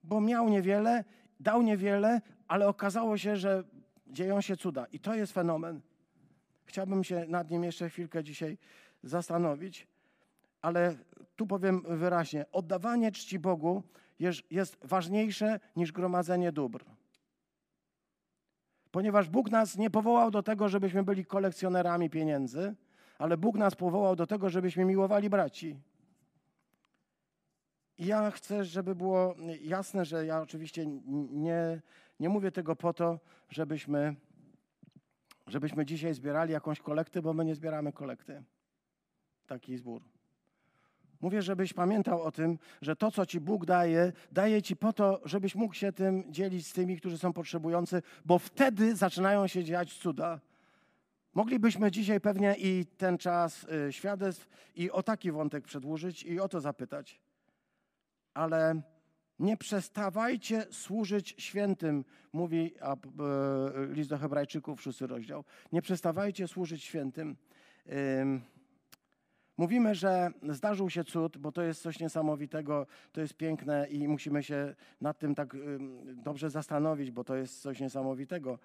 [0.03, 1.05] bo miał niewiele,
[1.41, 3.65] dał niewiele, ale okazało się, że
[4.07, 4.87] dzieją się cuda.
[4.93, 5.81] I to jest fenomen.
[6.71, 8.59] Chciałbym się nad nim jeszcze chwilkę dzisiaj
[9.03, 9.87] zastanowić,
[10.63, 10.97] ale
[11.37, 13.83] tu powiem wyraźnie: oddawanie czci Bogu
[14.51, 16.85] jest, ważniejsze niż gromadzenie dóbr.
[18.91, 22.75] Ponieważ Bóg nas nie powołał do tego, żebyśmy byli kolekcjonerami pieniędzy,
[23.19, 25.77] ale Bóg nas powołał do tego, żebyśmy miłowali braci.
[27.99, 30.87] I ja chcę, żeby było jasne, że ja oczywiście
[31.31, 31.81] nie,
[32.21, 34.15] nie mówię tego po to, żebyśmy,
[35.51, 38.43] żebyśmy dzisiaj zbierali jakąś kolektę, bo my nie zbieramy kolekty.
[39.47, 40.03] Taki zbór.
[41.21, 45.21] Mówię, żebyś pamiętał o tym, że to, co Ci Bóg daje, daje Ci po to,
[45.25, 49.95] żebyś mógł się tym dzielić z tymi, którzy są potrzebujący, bo wtedy zaczynają się dziać
[49.95, 50.41] cuda.
[51.35, 56.49] Moglibyśmy dzisiaj pewnie i ten czas y, świadectw i o taki wątek przedłużyć i o
[56.49, 57.21] to zapytać.
[58.35, 58.83] Ale
[59.41, 62.97] nie przestawajcie służyć świętym, mówi e,
[63.95, 65.45] list do Hebrajczyków, szósty rozdział.
[65.73, 67.37] Nie przestawajcie służyć świętym.
[69.57, 74.43] Mówimy, że zdarzył się cud, bo to jest coś niesamowitego, to jest piękne i musimy
[74.43, 75.57] się nad tym tak
[76.07, 78.59] dobrze zastanowić, bo to jest coś niesamowitego.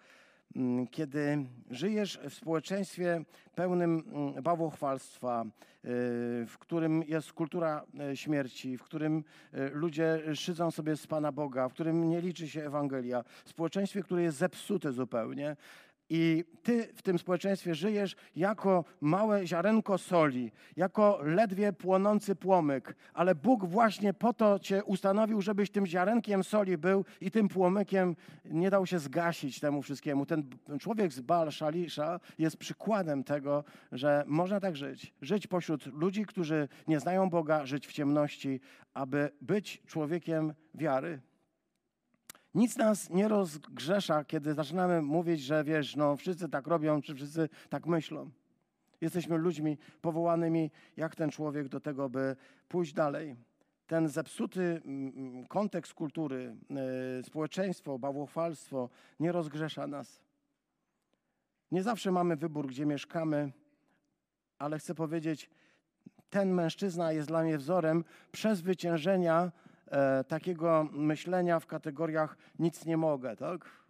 [0.55, 3.23] Mm, kiedy żyjesz w społeczeństwie
[3.55, 5.49] pełnym mm, bałwochwalstwa, y,
[6.47, 11.69] w którym jest kultura y, śmierci, w którym y, ludzie szydzą sobie z Pana Boga,
[11.69, 15.55] w którym nie liczy się Ewangelia, w społeczeństwie, które jest zepsute zupełnie,
[16.09, 23.35] i ty w tym społeczeństwie żyjesz jako małe ziarenko soli, jako ledwie płonący płomyk, ale
[23.35, 28.15] Bóg właśnie po to cię ustanowił, żebyś tym ziarenkiem soli był i tym płomykiem
[28.45, 30.25] nie dał się zgasić temu wszystkiemu.
[30.25, 35.13] Ten człowiek z Baal Shalisha jest przykładem tego, że można tak żyć.
[35.21, 38.59] Żyć pośród ludzi, którzy nie znają Boga, żyć w ciemności,
[38.93, 41.21] aby być człowiekiem wiary.
[42.55, 47.49] Nic nas nie rozgrzesza, kiedy zaczynamy mówić, że wiesz, no wszyscy tak robią, czy wszyscy
[47.69, 48.29] tak myślą.
[49.01, 52.35] Jesteśmy ludźmi powołanymi, jak ten człowiek, do tego, by
[52.67, 53.35] pójść dalej.
[53.87, 56.55] Ten zepsuty mm, mm, kontekst kultury,
[57.17, 58.89] yy, społeczeństwo, bałwochwalstwo
[59.19, 60.21] nie rozgrzesza nas.
[61.71, 63.51] Nie zawsze mamy wybór, gdzie mieszkamy,
[64.59, 65.49] ale chcę powiedzieć,
[66.29, 69.64] ten mężczyzna jest dla mnie wzorem przezwyciężenia e,
[70.27, 73.85] takiego myślenia w kategoriach nic nie mogę, tak?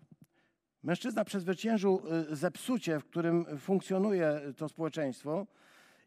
[0.86, 5.47] Mężczyzna przezwyciężył e, zepsucie, w którym funkcjonuje to społeczeństwo,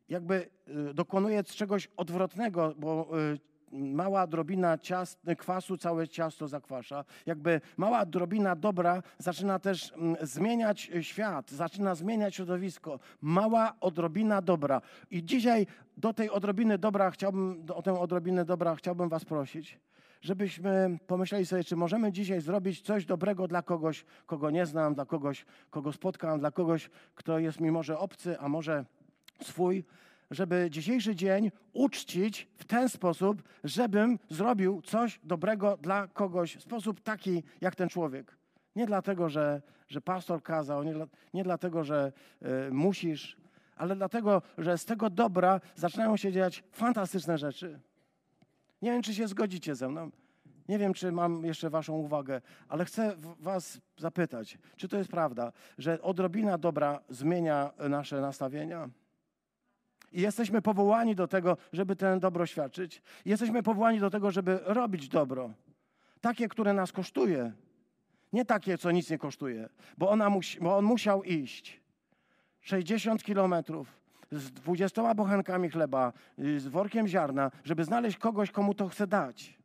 [0.08, 3.36] jakby e, dokonuje czegoś odwrotnego, bo e,
[3.72, 7.04] mała drobina ciast, kwasu całe ciasto zakwasza.
[7.26, 12.98] Jakby mała drobina dobra zaczyna też mm, zmieniać świat, zaczyna zmieniać środowisko.
[13.20, 14.80] Mała odrobina dobra.
[15.10, 19.78] I dzisiaj do tej odrobiny dobra chciałbym, o tę odrobinę dobra chciałbym was prosić,
[20.20, 25.04] żebyśmy pomyśleli sobie, czy możemy dzisiaj zrobić coś dobrego dla kogoś, kogo nie znam, dla
[25.04, 28.84] kogoś, kogo spotkam, dla kogoś, kto jest mi może obcy, a może
[29.42, 29.84] swój,
[30.30, 37.00] żeby dzisiejszy dzień uczcić w ten sposób, żebym zrobił coś dobrego dla kogoś w sposób
[37.00, 38.36] taki jak ten człowiek.
[38.76, 42.12] Nie dlatego, że, że pastor kazał, nie, dla, nie dlatego, że
[42.68, 43.36] y, musisz,
[43.76, 47.80] ale dlatego, że z tego dobra zaczynają się dziać fantastyczne rzeczy.
[48.82, 50.10] Nie wiem, czy się zgodzicie ze mną.
[50.68, 55.52] Nie wiem, czy mam jeszcze Waszą uwagę, ale chcę Was zapytać, czy to jest prawda,
[55.78, 58.88] że odrobina dobra zmienia nasze nastawienia?
[60.12, 63.02] I jesteśmy powołani do tego, żeby ten dobro świadczyć.
[63.24, 65.50] Jesteśmy powołani do tego, żeby robić dobro.
[66.20, 67.52] Takie, które nas kosztuje.
[68.32, 69.68] Nie takie, co nic nie kosztuje,
[69.98, 71.80] bo, ona musi, bo on musiał iść
[72.60, 73.98] 60 kilometrów
[74.30, 79.58] z 20 bochenkami chleba, z workiem ziarna, żeby znaleźć kogoś, komu to chce dać.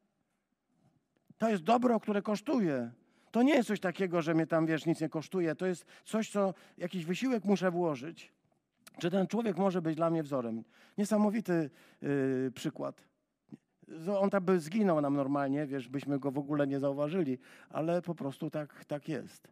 [1.37, 2.91] To jest dobro, które kosztuje.
[3.31, 5.55] To nie jest coś takiego, że mnie tam, wiesz, nic nie kosztuje.
[5.55, 8.33] To jest coś, co jakiś wysiłek muszę włożyć.
[8.99, 10.63] Czy ten człowiek może być dla mnie wzorem?
[10.97, 11.69] Niesamowity
[12.01, 13.03] yy, przykład.
[14.19, 17.37] On tam by zginął nam normalnie, wiesz, byśmy go w ogóle nie zauważyli,
[17.69, 19.47] ale po prostu tak, tak jest.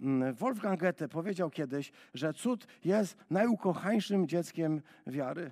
[0.00, 5.50] Mm, Wolfgang Goethe powiedział kiedyś, że cud jest najukochańszym dzieckiem wiary.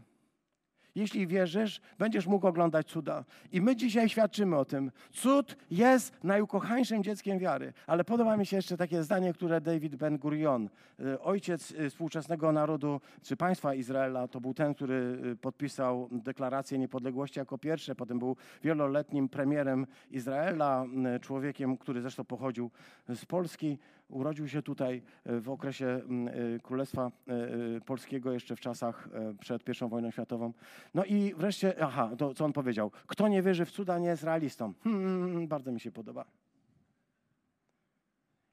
[0.95, 3.25] Jeśli wierzysz, będziesz mógł oglądać cuda.
[3.53, 4.91] I my dzisiaj świadczymy o tym.
[5.11, 7.73] Cud jest najukochańszym dzieckiem wiary.
[7.87, 10.69] Ale podoba mi się jeszcze takie zdanie, które David Ben Gurion,
[11.01, 16.79] y, ojciec y, współczesnego narodu czy państwa Izraela, to był ten, który y, podpisał deklarację
[16.79, 20.87] niepodległości jako pierwszy, potem był wieloletnim premierem Izraela,
[21.21, 22.71] człowiekiem, który zresztą pochodził
[23.09, 23.79] z Polski.
[24.13, 26.01] Urodził się tutaj w okresie
[26.63, 27.11] Królestwa
[27.87, 29.09] Polskiego, jeszcze w czasach
[29.41, 30.53] przed I wojną światową.
[30.95, 32.91] No i wreszcie, aha, to co on powiedział.
[33.07, 34.73] Kto nie wierzy w cuda, nie jest realistą.
[34.85, 36.25] Hmm, bardzo mi się podoba.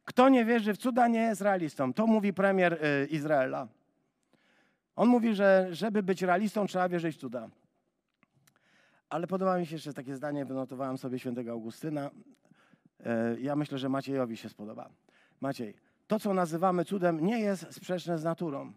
[0.05, 1.93] Kto nie wierzy w cuda, nie jest realistą.
[1.93, 3.67] To mówi premier Izraela.
[4.95, 7.49] On mówi, że żeby być realistą, trzeba wierzyć w cuda.
[9.09, 12.11] Ale podoba mi się jeszcze takie zdanie, wynotowałem sobie świętego Augustyna.
[13.39, 14.89] Ja myślę, że Maciejowi się spodoba.
[15.41, 15.75] Maciej,
[16.07, 18.73] to co nazywamy cudem nie jest sprzeczne z naturą.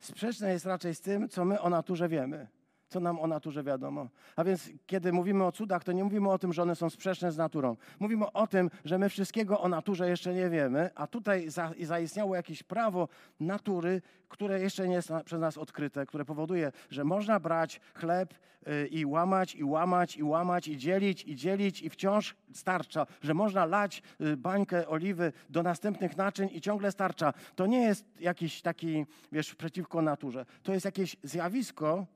[0.00, 2.46] Sprzeczne jest raczej z tym, co my o naturze wiemy,
[2.88, 4.08] co nam o naturze wiadomo.
[4.36, 7.32] A więc, kiedy mówimy o cudach, to nie mówimy o tym, że one są sprzeczne
[7.32, 7.76] z naturą.
[8.00, 12.36] Mówimy o tym, że my wszystkiego o naturze jeszcze nie wiemy, a tutaj za, zaistniało
[12.36, 13.08] jakieś prawo
[13.40, 18.34] natury, które jeszcze nie jest przez nas odkryte, które powoduje, że można brać chleb
[18.68, 23.34] y, i łamać, i łamać, i łamać, i dzielić, i dzielić, i wciąż starcza, że
[23.34, 27.32] można lać y, bańkę oliwy do następnych naczyń i ciągle starcza.
[27.54, 30.46] To nie jest jakiś taki, wiesz, przeciwko naturze.
[30.62, 32.06] To jest jakieś zjawisko,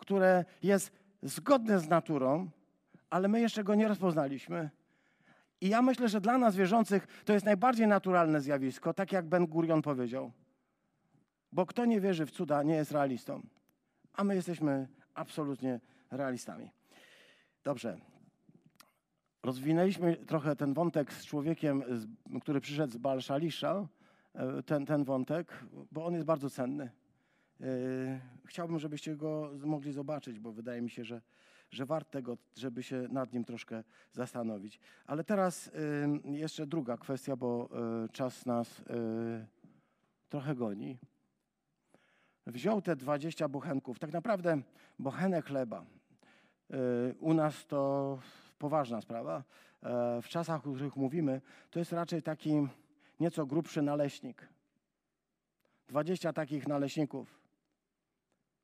[0.00, 2.50] które jest zgodne z naturą,
[3.10, 4.70] ale my jeszcze go nie rozpoznaliśmy.
[5.60, 9.46] I ja myślę, że dla nas wierzących to jest najbardziej naturalne zjawisko, tak jak Ben
[9.46, 10.32] Gurion powiedział.
[11.52, 13.42] Bo kto nie wierzy w cuda, nie jest realistą.
[14.12, 16.70] A my jesteśmy absolutnie realistami.
[17.64, 17.98] Dobrze.
[19.42, 21.82] Rozwinęliśmy trochę ten wątek z człowiekiem,
[22.40, 23.88] który przyszedł z Balszalisza,
[24.34, 26.90] e, ten, ten wątek, bo on jest bardzo cenny.
[27.60, 31.22] E, chciałbym, żebyście go mogli zobaczyć, bo wydaje mi się, że,
[31.70, 34.80] że wart tego, żeby się nad nim troszkę zastanowić.
[35.06, 35.70] Ale teraz
[36.24, 37.68] jeszcze druga kwestia, bo
[38.04, 38.82] e, czas nas
[40.28, 40.98] trochę goni
[42.46, 44.62] wziął te 20 bochenków, tak naprawdę
[44.98, 45.84] bochenek chleba.
[47.20, 48.18] U nas to
[48.58, 49.44] poważna sprawa.
[49.82, 52.68] E, w czasach, o których mówimy, to jest raczej taki
[53.20, 54.48] nieco grubszy naleśnik.
[55.88, 57.39] 20 takich naleśników.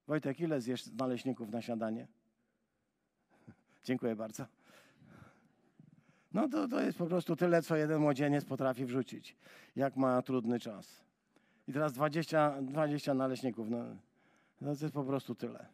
[0.06, 2.06] Wojtek, ile zjesz naleśników na śniadanie?
[3.84, 4.46] Dziękuję bardzo.
[6.32, 9.36] No to, to jest po prostu tyle, co jeden młodzieniec potrafi wrzucić,
[9.76, 11.00] jak ma trudny czas.
[11.68, 13.70] I teraz 20, 20 naleśników.
[13.70, 13.84] No,
[14.60, 15.66] no to jest po prostu tyle.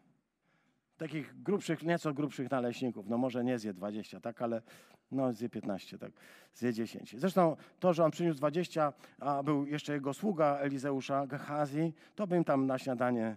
[0.96, 3.08] Takich grubszych, nieco grubszych naleśników.
[3.08, 4.62] No może nie zje 20, tak, ale
[5.10, 6.12] no zje 15, tak,
[6.54, 7.14] zje 10.
[7.18, 12.36] Zresztą to, że on przyniósł 20, a był jeszcze jego sługa Elizeusza, Gehazi, to by
[12.36, 13.36] im tam na śniadanie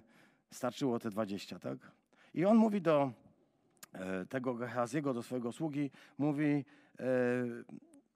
[0.52, 1.78] starczyło te 20, tak?
[2.34, 3.12] I on mówi do
[3.94, 6.66] e, tego Gehaziego, do swojego sługi, mówi,
[7.00, 7.06] e,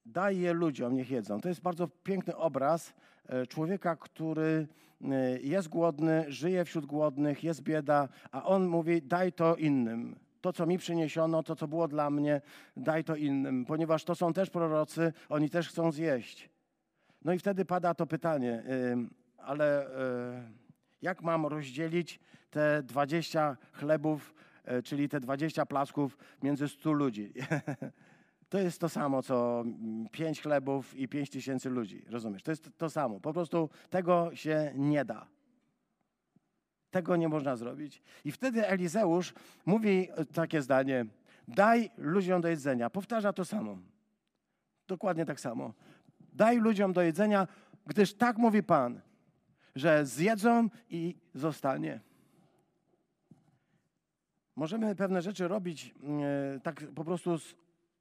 [0.06, 1.42] daj je ludziom, niech jedzą.
[1.42, 2.94] To jest bardzo piękny obraz
[3.26, 4.68] e, człowieka, który
[5.42, 10.16] jest głodny, żyje wśród głodnych, jest bieda, a on mówi, daj to innym.
[10.42, 12.42] To, co mi przyniesiono, to, co było dla mnie,
[12.78, 16.50] daj to innym, ponieważ to są też prorocy, oni też chcą zjeść.
[17.26, 18.64] No i wtedy pada to pytanie,
[19.38, 19.88] ale
[21.02, 22.20] jak mam rozdzielić
[22.50, 24.34] te 20 chlebów,
[24.84, 27.34] czyli te 20 plasków między 100 ludzi?
[28.50, 29.66] to jest to samo, co
[30.12, 32.06] pięć chlebów i pięć tysięcy ludzi.
[32.10, 32.44] Rozumiesz?
[32.44, 33.20] To jest to samo.
[33.20, 35.28] Po prostu tego się nie da.
[36.92, 38.02] Tego nie można zrobić.
[38.26, 39.34] I wtedy Elizeusz
[39.66, 41.06] mówi takie zdanie:
[41.48, 42.90] Daj ludziom do jedzenia.
[42.90, 43.78] Powtarza to samo.
[44.88, 45.74] Dokładnie tak samo.
[46.34, 47.48] Daj ludziom do jedzenia,
[47.86, 49.02] gdyż tak mówi Pan,
[49.76, 52.00] że zjedzą i zostanie.
[54.56, 55.96] Możemy pewne rzeczy robić
[56.56, 57.56] e, tak po prostu z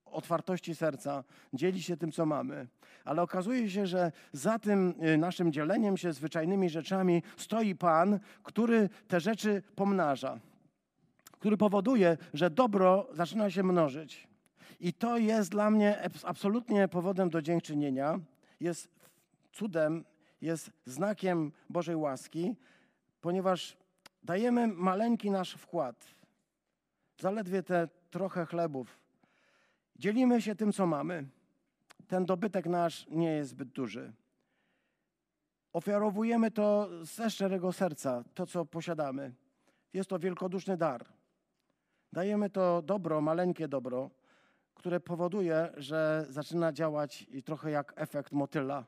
[0.04, 2.66] otwartości serca, dzielić się tym, co mamy.
[3.04, 8.88] Ale okazuje się, że za tym e, naszym dzieleniem się zwyczajnymi rzeczami stoi Pan, który
[9.08, 10.40] te rzeczy pomnaża,
[11.32, 14.28] który powoduje, że dobro zaczyna się mnożyć.
[14.80, 18.20] I to jest dla mnie absolutnie powodem do dziękczynienia,
[18.60, 18.88] jest
[19.52, 20.04] cudem,
[20.40, 22.56] jest znakiem Bożej łaski,
[23.20, 23.76] ponieważ
[24.22, 26.06] dajemy maleńki nasz wkład,
[27.20, 28.98] zaledwie te trochę chlebów.
[29.96, 31.26] Dzielimy się tym, co mamy.
[32.08, 34.12] Ten dobytek nasz nie jest zbyt duży.
[35.72, 39.34] Ofiarowujemy to ze szczerego serca, to co posiadamy.
[39.92, 41.04] Jest to wielkoduszny dar.
[42.12, 44.10] Dajemy to dobro, maleńkie dobro,
[44.74, 48.84] które powoduje, że zaczyna działać trochę jak efekt motyla.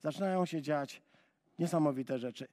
[0.00, 1.02] Zaczynają się dziać
[1.58, 2.48] niesamowite rzeczy.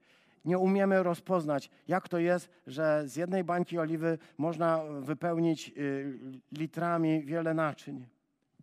[0.45, 6.19] Nie umiemy rozpoznać, jak to jest, że z jednej bańki oliwy można wypełnić y,
[6.51, 8.05] litrami wiele naczyń.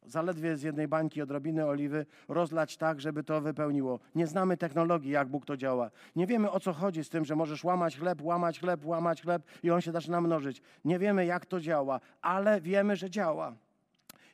[0.06, 3.98] Zaledwie z jednej bańki odrobiny oliwy rozlać tak, żeby to wypełniło.
[4.14, 5.90] Nie znamy technologii, jak Bóg to działa.
[6.16, 9.42] Nie wiemy, o co chodzi z tym, że możesz łamać chleb, łamać chleb, łamać chleb
[9.62, 10.62] i on się zaczyna mnożyć.
[10.84, 13.54] Nie wiemy, jak to działa, ale wiemy, że działa.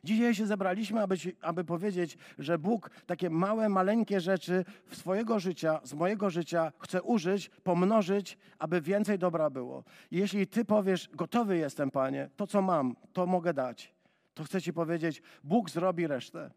[0.03, 5.79] Dzisiaj się zebraliśmy, aby, aby powiedzieć, że Bóg takie małe, maleńkie rzeczy w swojego życia,
[5.83, 9.83] z mojego życia chce użyć, pomnożyć, aby więcej dobra było.
[10.11, 13.93] I jeśli Ty powiesz, gotowy jestem, Panie, to co mam, to mogę dać,
[14.33, 16.51] to chcę Ci powiedzieć, Bóg zrobi resztę.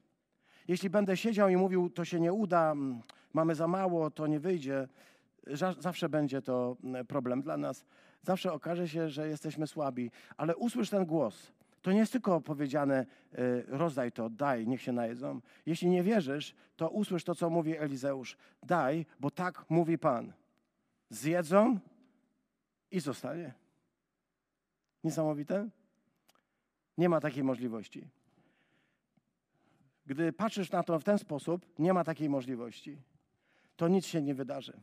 [0.69, 3.01] Jeśli będę siedział i mówił, to się nie uda, mm,
[3.33, 4.89] mamy za mało, to nie wyjdzie,
[5.79, 7.85] zawsze będzie to mm, problem dla nas.
[8.23, 11.53] Zawsze okaże się, że jesteśmy słabi, ale usłysz ten głos.
[11.83, 13.07] To nie jest tylko powiedziane,
[13.39, 15.41] y, rozdaj to, daj, niech się najedzą.
[15.67, 18.37] Jeśli nie wierzysz, to usłysz to, co mówi Elizeusz.
[18.63, 20.33] Daj, bo tak mówi Pan.
[21.11, 21.79] Zjedzą
[22.91, 23.55] i zostanie.
[25.05, 25.69] Niesamowite?
[26.99, 28.09] Nie ma takiej możliwości.
[30.07, 32.99] Gdy patrzysz na to w ten sposób, nie ma takiej możliwości.
[33.77, 34.81] To nic się nie wydarzy.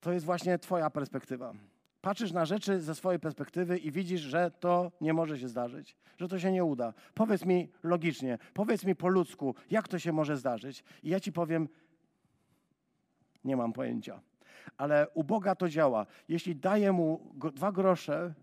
[0.00, 1.54] To jest właśnie Twoja perspektywa
[2.00, 6.28] patrzysz na rzeczy ze swojej perspektywy i widzisz, że to nie może się zdarzyć, że
[6.28, 6.94] to się nie uda.
[7.14, 10.84] Powiedz mi logicznie, powiedz mi po ludzku, jak to się może zdarzyć.
[11.02, 11.68] I ja ci powiem,
[13.44, 14.20] nie mam pojęcia.
[14.76, 16.06] Ale u Boga to działa.
[16.28, 18.34] Jeśli daje mu dwa grosze,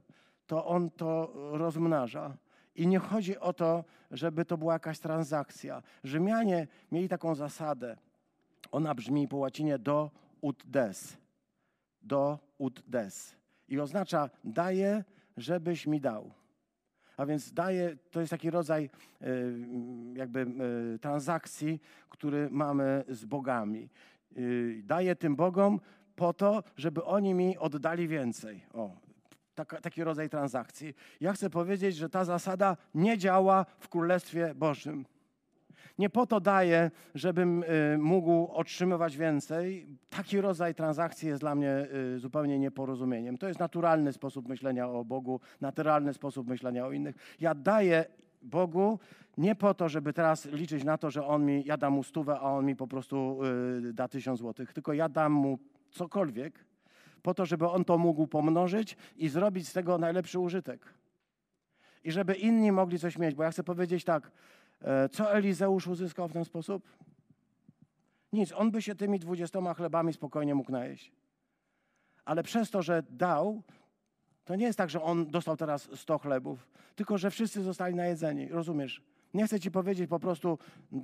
[0.47, 2.38] to on to rozmnaża.
[2.76, 5.84] I nie chodzi o to, żeby to była jakaś transakcja.
[6.03, 7.97] Rzymianie mieli taką zasadę.
[8.72, 11.18] Ona brzmi po łacinie do ut des.
[12.01, 13.36] Do ut des
[13.68, 15.03] i oznacza daję,
[15.38, 16.32] żebyś mi dał.
[17.18, 18.89] A więc daję, to jest taki rodzaj
[19.22, 19.28] e,
[20.13, 23.89] jakby e, transakcji, który mamy z bogami.
[24.36, 24.39] E,
[24.84, 25.80] daję tym bogom
[26.16, 28.66] po to, żeby oni mi oddali więcej.
[28.74, 28.95] O,
[29.82, 30.93] taki rodzaj transakcji.
[31.22, 35.05] Ja chcę powiedzieć, że ta zasada nie działa w Królestwie Bożym.
[36.00, 39.88] Nie po to daję, żebym y, mógł otrzymywać więcej.
[40.10, 43.38] Taki rodzaj transakcji jest dla mnie y, zupełnie nieporozumieniem.
[43.38, 47.16] To jest naturalny sposób myślenia o Bogu, naturalny sposób myślenia o innych.
[47.39, 48.06] Ja daję
[48.41, 49.00] Bogu
[49.38, 52.39] nie po to, żeby teraz liczyć na to, że On mi, ja dam mu stówę,
[52.39, 53.39] a On mi po prostu
[53.89, 56.66] y, da tysiąc złotych, tylko ja dam mu cokolwiek
[57.22, 60.93] po to, żeby On to mógł pomnożyć i zrobić z tego najlepszy użytek.
[62.04, 64.32] I żeby inni mogli coś mieć, bo ja chcę powiedzieć tak,
[65.12, 66.84] co Elizeusz uzyskał w ten sposób?
[68.34, 71.12] Nic, on by się tymi dwudziestoma chlebami spokojnie mógł najeść.
[72.26, 73.62] Ale przez to, że dał,
[74.46, 78.50] to nie jest tak, że on dostał teraz sto chlebów, tylko że wszyscy zostali najedzeni.
[78.50, 79.02] Rozumiesz?
[79.34, 80.58] Nie chcę ci powiedzieć po prostu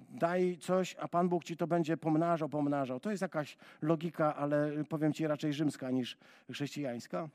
[0.09, 2.99] daj coś, a Pan Bóg ci to będzie pomnażał, pomnażał.
[2.99, 6.17] To jest jakaś logika, ale powiem ci raczej rzymska niż
[6.51, 7.29] chrześcijańska.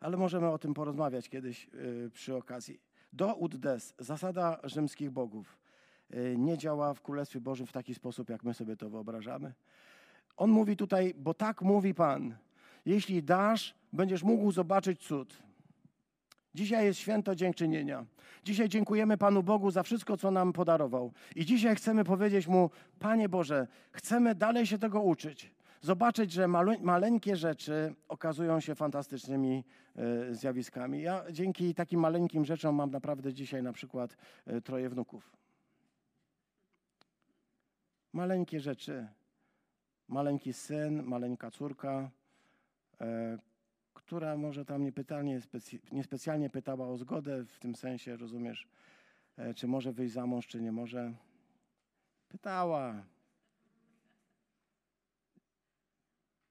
[0.00, 2.80] Ale możemy o tym porozmawiać kiedyś yy, przy okazji.
[3.12, 5.58] Do ut des, zasada rzymskich bogów,
[6.14, 9.52] y, nie działa w Królestwie Bożym w taki sposób, jak my sobie to wyobrażamy.
[10.36, 12.36] On mówi tutaj, bo tak mówi Pan.
[12.86, 15.42] Jeśli dasz, będziesz mógł zobaczyć cud.
[16.54, 18.04] Dzisiaj jest święto dziękczynienia.
[18.44, 21.12] Dzisiaj dziękujemy Panu Bogu za wszystko, co nam podarował.
[21.36, 25.50] I dzisiaj chcemy powiedzieć Mu, Panie Boże, chcemy dalej się tego uczyć
[25.82, 26.48] zobaczyć, że
[26.80, 29.64] maleńkie rzeczy okazują się fantastycznymi
[29.96, 31.02] e, zjawiskami.
[31.02, 34.16] Ja dzięki takim maleńkim rzeczom mam naprawdę dzisiaj na przykład
[34.46, 35.32] e, troje wnuków.
[38.12, 39.08] Maleńkie rzeczy
[40.08, 42.10] maleńki syn, maleńka córka,
[43.00, 43.38] e,
[43.94, 44.84] która może tam
[45.40, 48.68] specy, niespecjalnie pytała o zgodę, w tym sensie, rozumiesz,
[49.56, 51.12] czy może wyjść za mąż, czy nie może.
[52.28, 53.04] Pytała.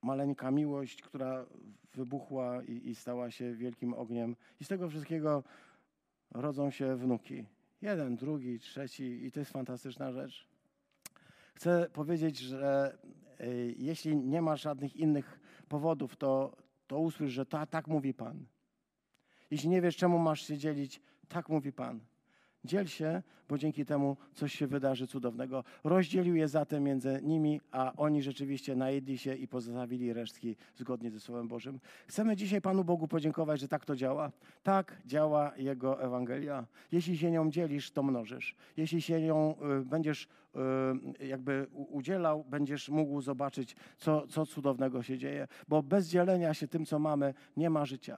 [0.02, 1.46] Maleńka miłość, która
[1.94, 4.36] wybuchła i, i stała się wielkim ogniem.
[4.60, 5.44] I z tego wszystkiego
[6.32, 7.46] rodzą się wnuki.
[7.82, 10.48] Jeden, drugi, trzeci i to jest fantastyczna rzecz.
[11.54, 12.98] Chcę powiedzieć, że
[13.42, 18.46] y, jeśli nie masz żadnych innych powodów, to, to usłysz, że ta, tak mówi Pan.
[19.52, 22.00] Jeśli nie wiesz, czemu masz się dzielić, tak mówi Pan.
[22.66, 25.64] Dziel się, bo dzięki temu coś się wydarzy cudownego.
[25.84, 31.20] Rozdzielił je zatem między nimi, a oni rzeczywiście najedli się i pozostawili resztki zgodnie ze
[31.20, 31.80] Słowem Bożym.
[32.08, 34.32] Chcemy dzisiaj Panu Bogu podziękować, że tak to działa.
[34.64, 36.66] Tak działa Jego Ewangelia.
[36.92, 38.56] Jeśli się nią dzielisz, to mnożysz.
[38.78, 40.28] Jeśli się nią y, będziesz
[41.20, 45.48] y, jakby udzielał, będziesz mógł zobaczyć, co, co cudownego się dzieje.
[45.68, 48.18] Bo bez dzielenia się tym, co mamy, nie ma życia.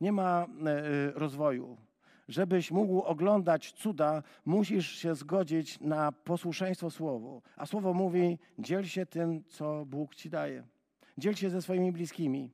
[0.00, 1.89] Nie ma y, rozwoju.
[2.30, 7.42] Żebyś mógł oglądać cuda, musisz się zgodzić na posłuszeństwo Słowu.
[7.56, 10.64] A Słowo mówi: dziel się tym, co Bóg ci daje.
[11.18, 12.50] Dziel się ze swoimi bliskimi.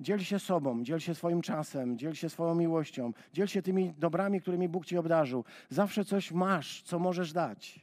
[0.00, 4.40] Dziel się sobą, dziel się swoim czasem, dziel się swoją miłością, dziel się tymi dobrami,
[4.40, 5.44] którymi Bóg ci obdarzył.
[5.68, 7.80] Zawsze coś masz, co możesz dać.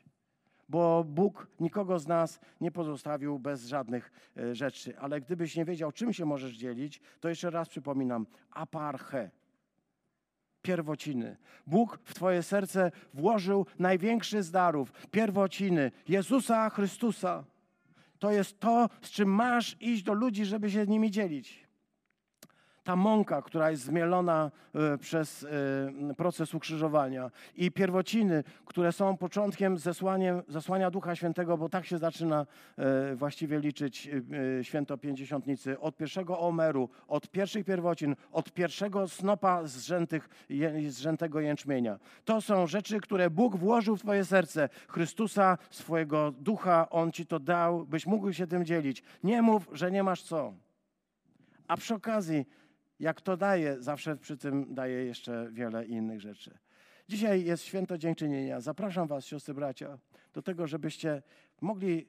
[0.69, 4.99] Bo Bóg nikogo z nas nie pozostawił bez żadnych e, rzeczy.
[4.99, 9.38] Ale gdybyś nie wiedział, czym się możesz dzielić, to jeszcze raz przypominam: aparche
[10.61, 11.37] pierwociny.
[11.67, 17.43] Bóg w Twoje serce włożył największy z darów pierwociny Jezusa Chrystusa.
[18.19, 21.68] To jest to, z czym masz iść do ludzi, żeby się nimi dzielić.
[22.89, 29.77] Ta mąka, która jest zmielona e, przez e, proces ukrzyżowania i pierwociny, które są początkiem
[29.77, 32.45] zesłaniem, zesłania Ducha Świętego, bo tak się zaczyna
[32.77, 34.09] e, właściwie liczyć
[34.61, 35.79] święto Pięćdziesiątnicy.
[35.79, 40.29] Od pierwszego omeru, od pierwszych pierwocin, od pierwszego snopa zrzętych,
[40.87, 41.99] zrzętego jęczmienia.
[42.25, 44.69] To są rzeczy, które Bóg włożył w Twoje serce.
[44.87, 49.03] Chrystusa, swojego Ducha, On Ci to dał, byś mógł się tym dzielić.
[49.23, 50.53] Nie mów, że nie masz co.
[51.67, 52.45] A przy okazji,
[52.99, 56.57] jak to daje, zawsze przy tym daje jeszcze wiele innych rzeczy.
[57.07, 58.61] Dzisiaj jest święto dziękczynienia.
[58.61, 59.97] Zapraszam Was, siostry, bracia,
[60.33, 61.21] do tego, żebyście
[61.61, 62.07] mogli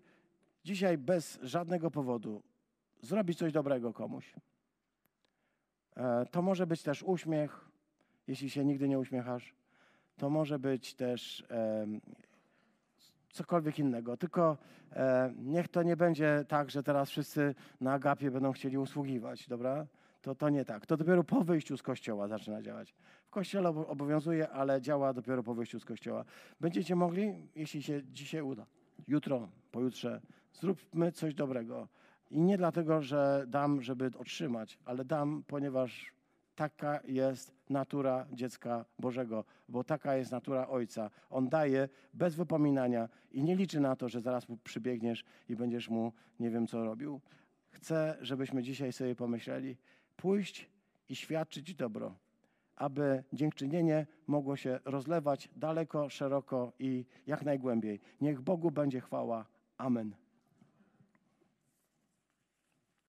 [0.64, 2.42] dzisiaj bez żadnego powodu
[3.02, 4.34] zrobić coś dobrego komuś.
[5.96, 7.70] E, To może być też uśmiech,
[8.26, 9.54] jeśli się nigdy nie uśmiechasz.
[10.16, 11.44] To może być też
[13.32, 14.16] cokolwiek innego.
[14.16, 14.58] Tylko
[14.92, 19.86] e, niech to nie będzie tak, że teraz wszyscy na agapie będą chcieli usługiwać, dobra?
[20.22, 20.86] To, to nie tak.
[20.86, 22.94] To dopiero po wyjściu z kościoła zaczyna działać.
[23.24, 26.24] W kościele obo- obowiązuje, ale działa dopiero po wyjściu z kościoła.
[26.60, 28.66] Będziecie mogli, jeśli się dzisiaj uda,
[29.08, 30.20] jutro, pojutrze,
[30.52, 31.88] zróbmy coś dobrego.
[32.30, 36.12] I nie dlatego, że dam, żeby otrzymać, ale dam, ponieważ
[36.54, 41.10] taka jest natura dziecka Bożego, bo taka jest natura Ojca.
[41.30, 45.88] On daje bez wypominania i nie liczy na to, że zaraz mu przybiegniesz i będziesz
[45.88, 47.20] mu nie wiem co robił.
[47.70, 49.76] Chcę, żebyśmy dzisiaj sobie pomyśleli,
[50.20, 50.70] pójść
[51.08, 52.14] i świadczyć dobro,
[52.76, 58.00] aby dziękczynienie mogło się rozlewać daleko, szeroko i jak najgłębiej.
[58.20, 59.46] Niech Bogu będzie chwała.
[59.78, 60.19] Amen.